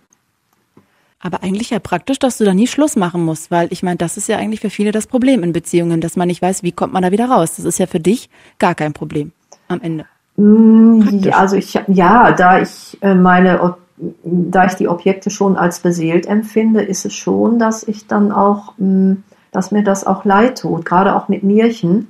[1.18, 4.16] Aber eigentlich ja praktisch, dass du da nie Schluss machen musst, weil ich meine, das
[4.16, 6.92] ist ja eigentlich für viele das Problem in Beziehungen, dass man nicht weiß, wie kommt
[6.92, 7.56] man da wieder raus.
[7.56, 9.32] Das ist ja für dich gar kein Problem
[9.68, 10.06] am Ende.
[10.36, 13.74] Mm, ja, also ich, ja, da ich äh, meine,
[14.24, 18.74] da ich die Objekte schon als beseelt empfinde, ist es schon, dass ich dann auch,
[18.78, 19.14] mm,
[19.50, 22.08] dass mir das auch leid tut, gerade auch mit Märchen.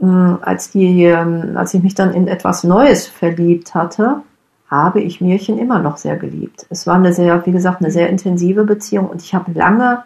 [0.00, 4.22] Hm, als, die, ähm, als ich mich dann in etwas Neues verliebt hatte,
[4.68, 6.66] habe ich Märchen immer noch sehr geliebt.
[6.70, 10.02] Es war eine sehr, wie gesagt, eine sehr intensive Beziehung und ich habe lange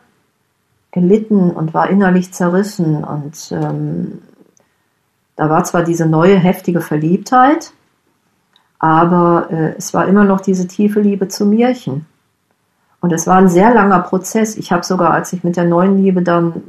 [0.91, 4.19] gelitten und war innerlich zerrissen und ähm,
[5.37, 7.73] da war zwar diese neue heftige Verliebtheit,
[8.79, 12.07] aber äh, es war immer noch diese tiefe Liebe zu Märchen.
[13.01, 14.57] Und es war ein sehr langer Prozess.
[14.57, 16.63] Ich habe sogar, als ich mit der neuen Liebe dann,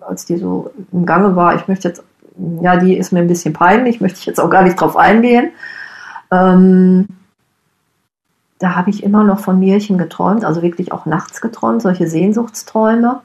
[0.00, 2.04] als die so im Gange war, ich möchte jetzt
[2.60, 5.50] ja, die ist mir ein bisschen peinlich, möchte ich jetzt auch gar nicht drauf eingehen.
[6.30, 7.08] Ähm,
[8.58, 13.20] da habe ich immer noch von Märchen geträumt, also wirklich auch nachts geträumt, solche Sehnsuchtsträume.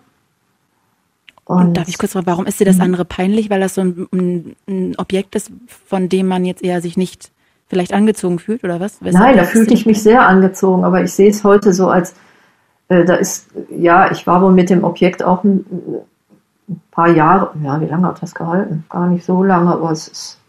[1.47, 2.83] Und, Und darf ich kurz fragen, warum ist dir das mhm.
[2.83, 3.49] andere peinlich?
[3.49, 5.49] Weil das so ein, ein, ein, Objekt ist,
[5.85, 7.31] von dem man jetzt eher sich nicht
[7.67, 8.97] vielleicht angezogen fühlt oder was?
[8.99, 12.15] Weshalb Nein, da fühlte ich mich sehr angezogen, aber ich sehe es heute so als,
[12.89, 15.65] äh, da ist, ja, ich war wohl mit dem Objekt auch ein,
[16.67, 18.83] ein paar Jahre, ja, wie lange hat das gehalten?
[18.89, 20.39] Gar nicht so lange, aber es ist.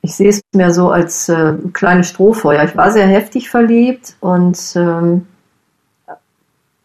[0.00, 2.64] Ich sehe es mehr so als äh, kleines Strohfeuer.
[2.64, 5.26] Ich war sehr heftig verliebt und ähm,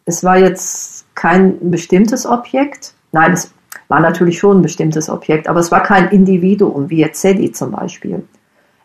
[0.09, 2.93] es war jetzt kein bestimmtes Objekt.
[3.11, 3.53] Nein, es
[3.87, 7.71] war natürlich schon ein bestimmtes Objekt, aber es war kein Individuum, wie jetzt Sadie zum
[7.71, 8.23] Beispiel.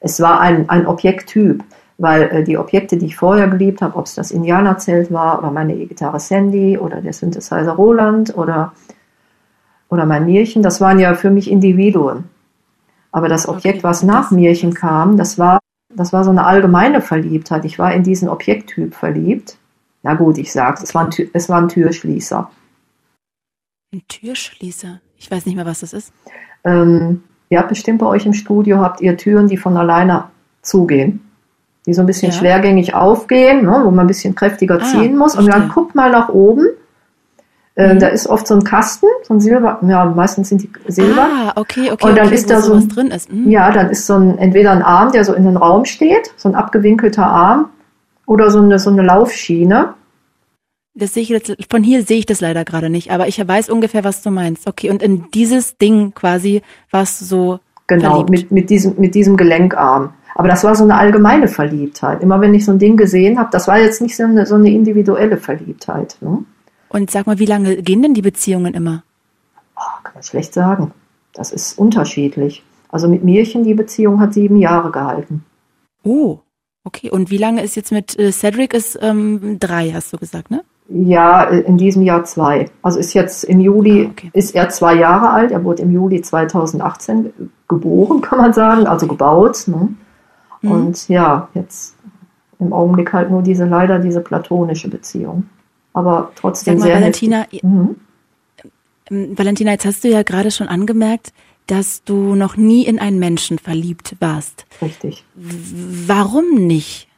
[0.01, 1.64] Es war ein, ein Objekttyp
[1.99, 5.51] weil äh, die Objekte, die ich vorher geliebt habe, ob es das Indianerzelt war oder
[5.51, 8.72] meine E-Gitarre Sandy oder der Synthesizer Roland oder,
[9.89, 12.25] oder mein Märchen, das waren ja für mich Individuen.
[13.12, 17.01] Aber das Objekt, okay, was nach Märchen kam, das war, das war so eine allgemeine
[17.01, 17.64] Verliebtheit.
[17.64, 19.57] Ich war in diesen Objekttyp verliebt.
[20.05, 22.48] Na gut, ich sag's, es war ein, es war ein Türschließer.
[23.92, 25.00] Ein Türschließer?
[25.16, 26.12] Ich weiß nicht mehr, was das ist.
[26.62, 30.28] Ähm, ihr habt bestimmt bei euch im Studio, habt ihr Türen, die von alleine
[30.62, 31.24] zugehen
[31.86, 32.38] die so ein bisschen ja.
[32.38, 35.36] schwergängig aufgehen, ne, wo man ein bisschen kräftiger ah, ziehen muss.
[35.36, 36.66] Und dann guck mal nach oben.
[37.76, 37.98] Äh, mhm.
[37.98, 41.26] Da ist oft so ein Kasten, so ein Silber, ja, meistens sind die Silber.
[41.28, 42.09] Ah, okay, okay.
[42.09, 43.32] Und dann okay, ist da so ein, drin ist.
[43.32, 43.50] Mhm.
[43.50, 46.48] Ja, dann ist so ein, entweder ein Arm, der so in den Raum steht, so
[46.48, 47.70] ein abgewinkelter Arm,
[48.27, 49.95] oder so eine, so eine Laufschiene.
[50.95, 53.68] Das sehe ich jetzt, von hier sehe ich das leider gerade nicht, aber ich weiß
[53.68, 54.66] ungefähr, was du meinst.
[54.66, 57.61] Okay, und in dieses Ding quasi warst du so.
[57.87, 60.14] Genau, mit, mit, diesem, mit diesem Gelenkarm.
[60.35, 62.22] Aber das war so eine allgemeine Verliebtheit.
[62.22, 64.55] Immer wenn ich so ein Ding gesehen habe, das war jetzt nicht so eine, so
[64.55, 66.16] eine individuelle Verliebtheit.
[66.20, 66.45] Ne?
[66.89, 69.03] Und sag mal, wie lange gehen denn die Beziehungen immer?
[69.77, 70.93] Oh, kann man schlecht sagen.
[71.35, 72.64] Das ist unterschiedlich.
[72.89, 75.45] Also mit Mirchen, die Beziehung hat sieben Jahre gehalten.
[76.05, 76.39] Oh,
[76.85, 77.11] okay.
[77.11, 78.74] Und wie lange ist jetzt mit äh, Cedric?
[78.74, 80.62] Ist ähm, drei, hast du gesagt, ne?
[80.89, 82.70] Ja, äh, in diesem Jahr zwei.
[82.82, 84.30] Also ist jetzt im Juli, ah, okay.
[84.32, 85.51] ist er zwei Jahre alt.
[85.51, 87.32] Er wurde im Juli 2018
[87.68, 89.64] geboren, kann man sagen, also gebaut.
[89.66, 89.89] Ne?
[90.62, 90.70] Mhm.
[90.70, 91.97] Und ja, jetzt
[92.59, 95.49] im Augenblick halt nur diese, leider diese platonische Beziehung.
[95.93, 96.95] Aber trotzdem mal, sehr.
[96.97, 97.97] Valentina, mhm.
[99.11, 101.32] Ähm, Valentina, jetzt hast du ja gerade schon angemerkt,
[101.67, 104.67] dass du noch nie in einen Menschen verliebt warst.
[104.83, 105.25] Richtig.
[105.35, 107.09] Warum nicht?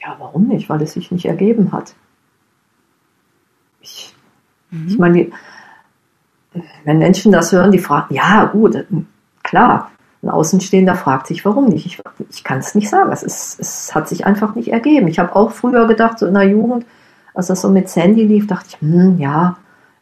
[0.00, 0.68] Ja, warum nicht?
[0.68, 1.94] Weil es sich nicht ergeben hat.
[3.80, 4.14] Ich,
[4.70, 4.88] mhm.
[4.88, 5.30] ich meine,
[6.84, 8.84] wenn Menschen das hören, die fragen, ja, gut,
[9.42, 9.90] klar.
[10.22, 11.86] Ein Außenstehender fragt sich, warum nicht.
[11.86, 13.12] Ich, ich kann es nicht sagen.
[13.12, 15.06] Es, ist, es hat sich einfach nicht ergeben.
[15.06, 16.86] Ich habe auch früher gedacht, so in der Jugend,
[17.34, 19.56] als das so mit Sandy lief, dachte ich, hm, ja,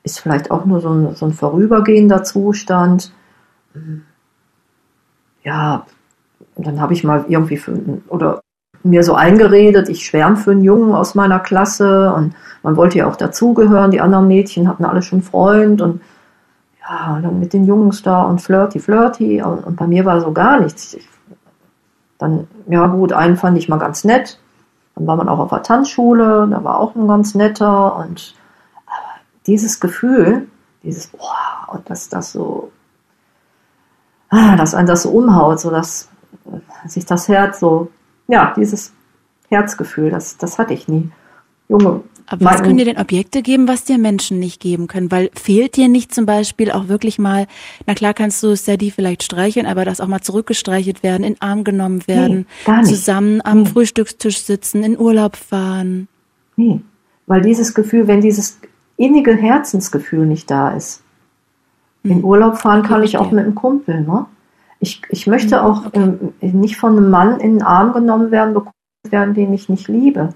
[0.04, 3.12] ist vielleicht auch nur so ein, so ein vorübergehender Zustand.
[5.42, 5.86] Ja,
[6.56, 8.40] dann habe ich mal irgendwie für, oder
[8.82, 13.06] mir so eingeredet, ich schwärme für einen Jungen aus meiner Klasse und man wollte ja
[13.06, 13.90] auch dazugehören.
[13.90, 16.00] Die anderen Mädchen hatten alle schon Freund und
[16.80, 20.32] ja, dann mit den Jungs da und flirty, flirty und, und bei mir war so
[20.32, 20.94] gar nichts.
[20.94, 21.08] Ich,
[22.18, 24.38] dann, ja gut, einen fand ich mal ganz nett.
[24.94, 28.34] Dann war man auch auf der Tanzschule, da war auch ein ganz netter und
[29.46, 30.48] dieses Gefühl,
[30.82, 32.70] dieses, boah, und dass das so,
[34.56, 36.08] dass einen das so umhaut, so dass
[36.86, 37.90] sich das Herz so
[38.28, 38.92] ja, dieses
[39.48, 41.10] Herzgefühl, das, das hatte ich nie.
[41.68, 42.02] Junge.
[42.28, 45.12] Aber was können dir denn Objekte geben, was dir Menschen nicht geben können?
[45.12, 47.46] Weil fehlt dir nicht zum Beispiel auch wirklich mal,
[47.86, 51.62] na klar kannst du Sadie vielleicht streicheln, aber das auch mal zurückgestreichelt werden, in Arm
[51.62, 53.68] genommen werden, nee, zusammen am nee.
[53.68, 56.08] Frühstückstisch sitzen, in Urlaub fahren.
[56.56, 56.80] Nee,
[57.28, 58.58] weil dieses Gefühl, wenn dieses
[58.96, 61.02] innige Herzensgefühl nicht da ist.
[62.10, 64.26] In Urlaub fahren kann ich auch mit einem Kumpel, ne?
[64.78, 66.12] Ich, ich möchte mhm, auch okay.
[66.40, 68.72] ähm, nicht von einem Mann in den Arm genommen werden, bekommen
[69.08, 70.34] werden, den ich nicht liebe.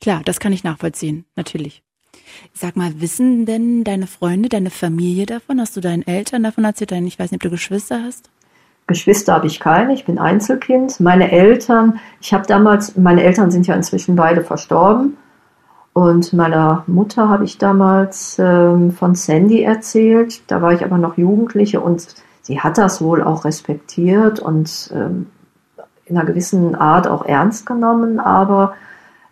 [0.00, 1.82] Klar, das kann ich nachvollziehen, natürlich.
[2.52, 5.60] Sag mal, wissen denn deine Freunde, deine Familie davon?
[5.60, 6.92] Hast du deinen Eltern davon erzählt?
[6.92, 8.30] Ich weiß nicht, ob du Geschwister hast.
[8.86, 10.98] Geschwister habe ich keine, ich bin Einzelkind.
[11.00, 15.16] Meine Eltern, ich habe damals, meine Eltern sind ja inzwischen beide verstorben.
[15.94, 20.42] Und meiner Mutter habe ich damals ähm, von Sandy erzählt.
[20.50, 22.06] Da war ich aber noch Jugendliche und
[22.40, 25.26] sie hat das wohl auch respektiert und ähm,
[26.06, 28.74] in einer gewissen Art auch ernst genommen, aber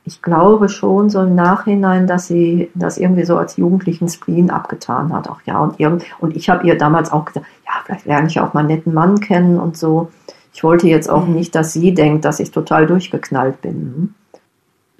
[0.04, 5.12] ich glaube schon so im Nachhinein, dass sie das irgendwie so als jugendlichen Spleen abgetan
[5.12, 5.28] hat.
[5.28, 8.40] Auch ja, und, irgend, und ich habe ihr damals auch gesagt, ja, vielleicht lerne ich
[8.40, 10.10] auch mal einen netten Mann kennen und so.
[10.52, 11.34] Ich wollte jetzt auch mhm.
[11.34, 14.14] nicht, dass sie denkt, dass ich total durchgeknallt bin.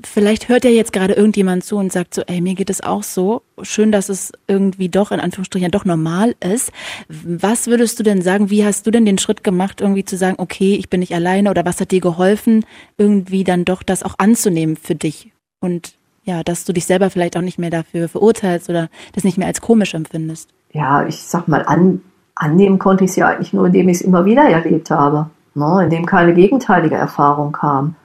[0.04, 3.02] Vielleicht hört ja jetzt gerade irgendjemand zu und sagt so, ey, mir geht es auch
[3.02, 3.42] so.
[3.62, 6.72] Schön, dass es irgendwie doch in Anführungsstrichen doch normal ist.
[7.08, 8.50] Was würdest du denn sagen?
[8.50, 11.50] Wie hast du denn den Schritt gemacht, irgendwie zu sagen, okay, ich bin nicht alleine
[11.50, 12.64] oder was hat dir geholfen,
[12.98, 15.32] irgendwie dann doch das auch anzunehmen für dich?
[15.60, 15.94] Und
[16.24, 19.46] ja, dass du dich selber vielleicht auch nicht mehr dafür verurteilst oder das nicht mehr
[19.46, 20.50] als komisch empfindest.
[20.72, 22.02] Ja, ich sag mal, an,
[22.34, 25.30] annehmen konnte ich es ja eigentlich nur, indem ich es immer wieder erlebt habe.
[25.54, 25.80] Ne?
[25.84, 27.96] Indem keine gegenteilige Erfahrung kam.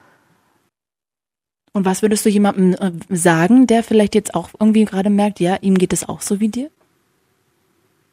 [1.76, 5.56] Und was würdest du jemandem äh, sagen, der vielleicht jetzt auch irgendwie gerade merkt, ja,
[5.60, 6.70] ihm geht es auch so wie dir?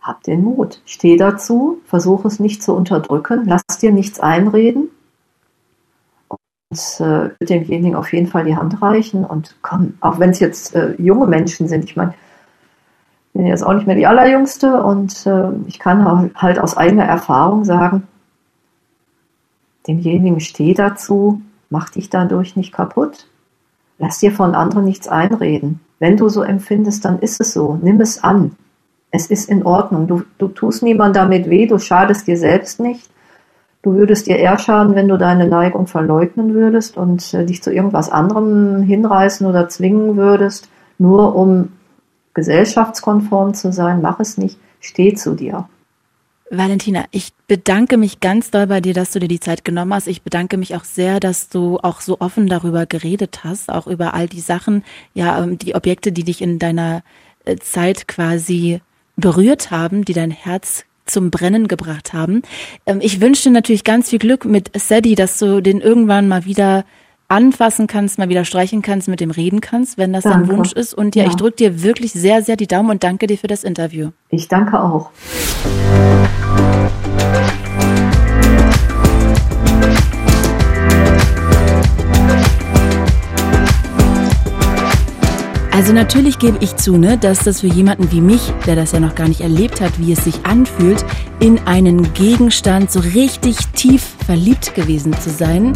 [0.01, 4.89] Hab den Mut, steh dazu, versuche es nicht zu unterdrücken, lass dir nichts einreden.
[6.27, 10.75] Und äh, demjenigen auf jeden Fall die Hand reichen und komm, auch wenn es jetzt
[10.75, 12.13] äh, junge Menschen sind, ich meine,
[13.27, 17.05] ich bin jetzt auch nicht mehr die allerjüngste und äh, ich kann halt aus eigener
[17.05, 18.09] Erfahrung sagen,
[19.87, 23.27] demjenigen steh dazu, mach dich dadurch nicht kaputt
[24.03, 25.79] Lass dir von anderen nichts einreden.
[25.97, 27.79] Wenn du so empfindest, dann ist es so.
[27.81, 28.51] Nimm es an.
[29.11, 30.07] Es ist in Ordnung.
[30.07, 33.09] Du, du tust niemand damit weh, du schadest dir selbst nicht.
[33.81, 37.71] Du würdest dir eher schaden, wenn du deine Neigung verleugnen würdest und äh, dich zu
[37.71, 41.69] irgendwas anderem hinreißen oder zwingen würdest, nur um
[42.33, 44.01] gesellschaftskonform zu sein.
[44.01, 44.59] Mach es nicht.
[44.81, 45.69] Steh zu dir.
[46.57, 50.07] Valentina, ich bedanke mich ganz doll bei dir, dass du dir die Zeit genommen hast.
[50.07, 54.13] Ich bedanke mich auch sehr, dass du auch so offen darüber geredet hast, auch über
[54.13, 54.83] all die Sachen,
[55.13, 57.03] ja, ähm, die Objekte, die dich in deiner
[57.45, 58.81] äh, Zeit quasi
[59.15, 62.43] berührt haben, die dein Herz zum Brennen gebracht haben.
[62.85, 66.45] Ähm, ich wünsche dir natürlich ganz viel Glück mit Sadie, dass du den irgendwann mal
[66.45, 66.85] wieder
[67.33, 70.47] anfassen kannst, mal wieder streichen kannst, mit dem reden kannst, wenn das Danke.
[70.47, 70.93] dein Wunsch ist.
[70.93, 71.29] Und ja, Ja.
[71.29, 74.09] ich drücke dir wirklich sehr, sehr die Daumen und danke dir für das Interview.
[74.29, 75.09] Ich danke auch.
[85.71, 88.99] Also natürlich gebe ich zu, ne, dass das für jemanden wie mich, der das ja
[88.99, 91.03] noch gar nicht erlebt hat, wie es sich anfühlt,
[91.39, 95.73] in einen Gegenstand so richtig tief verliebt gewesen zu sein,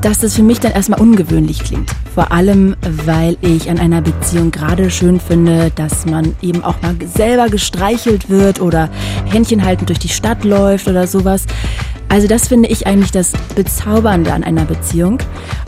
[0.00, 1.90] dass das für mich dann erstmal ungewöhnlich klingt.
[2.14, 6.96] Vor allem, weil ich an einer Beziehung gerade schön finde, dass man eben auch mal
[7.14, 8.88] selber gestreichelt wird oder
[9.26, 11.46] Händchen haltend durch die Stadt läuft oder sowas.
[12.08, 15.18] Also das finde ich eigentlich das Bezaubernde an einer Beziehung.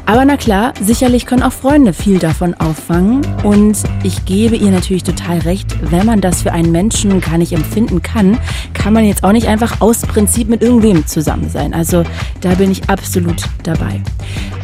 [0.05, 3.23] Aber na klar, sicherlich können auch Freunde viel davon auffangen.
[3.45, 7.53] Und ich gebe ihr natürlich total recht, wenn man das für einen Menschen gar nicht
[7.53, 8.39] empfinden kann,
[8.75, 11.73] kann man jetzt auch nicht einfach aus Prinzip mit irgendwem zusammen sein.
[11.73, 12.03] Also
[12.41, 14.03] da bin ich absolut dabei.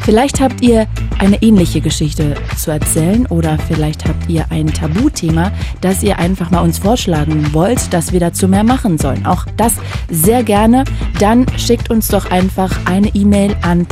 [0.09, 0.87] Vielleicht habt ihr
[1.19, 6.61] eine ähnliche Geschichte zu erzählen oder vielleicht habt ihr ein Tabuthema, das ihr einfach mal
[6.61, 9.27] uns vorschlagen wollt, dass wir dazu mehr machen sollen.
[9.27, 9.75] Auch das
[10.11, 10.85] sehr gerne.
[11.21, 13.87] Dann schickt uns doch einfach eine E-Mail an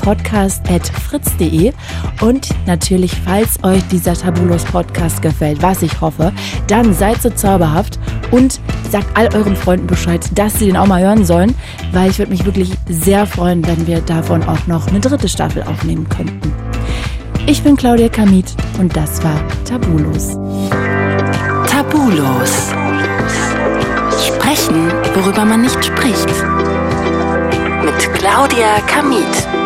[1.36, 1.72] podcast.fritz.de
[2.20, 6.32] und natürlich, falls euch dieser Tabulos Podcast gefällt, was ich hoffe,
[6.66, 7.98] dann seid so zauberhaft
[8.30, 8.60] und
[8.90, 11.54] sagt all euren Freunden Bescheid, dass sie den auch mal hören sollen,
[11.92, 15.62] weil ich würde mich wirklich sehr freuen, wenn wir davon auch noch eine dritte Staffel
[15.62, 16.52] aufnehmen könnten.
[17.46, 20.36] Ich bin Claudia Kamit und das war Tabulos.
[21.70, 22.72] Tabulos.
[24.26, 26.26] Sprechen, worüber man nicht spricht.
[27.84, 29.65] Mit Claudia Kamit.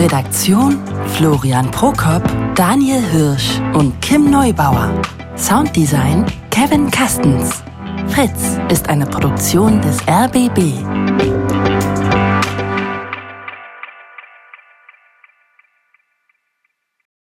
[0.00, 0.78] Redaktion
[1.08, 2.22] Florian Prokop,
[2.54, 4.98] Daniel Hirsch und Kim Neubauer.
[5.36, 7.62] Sounddesign Kevin Kastens.
[8.08, 11.39] Fritz ist eine Produktion des RBB.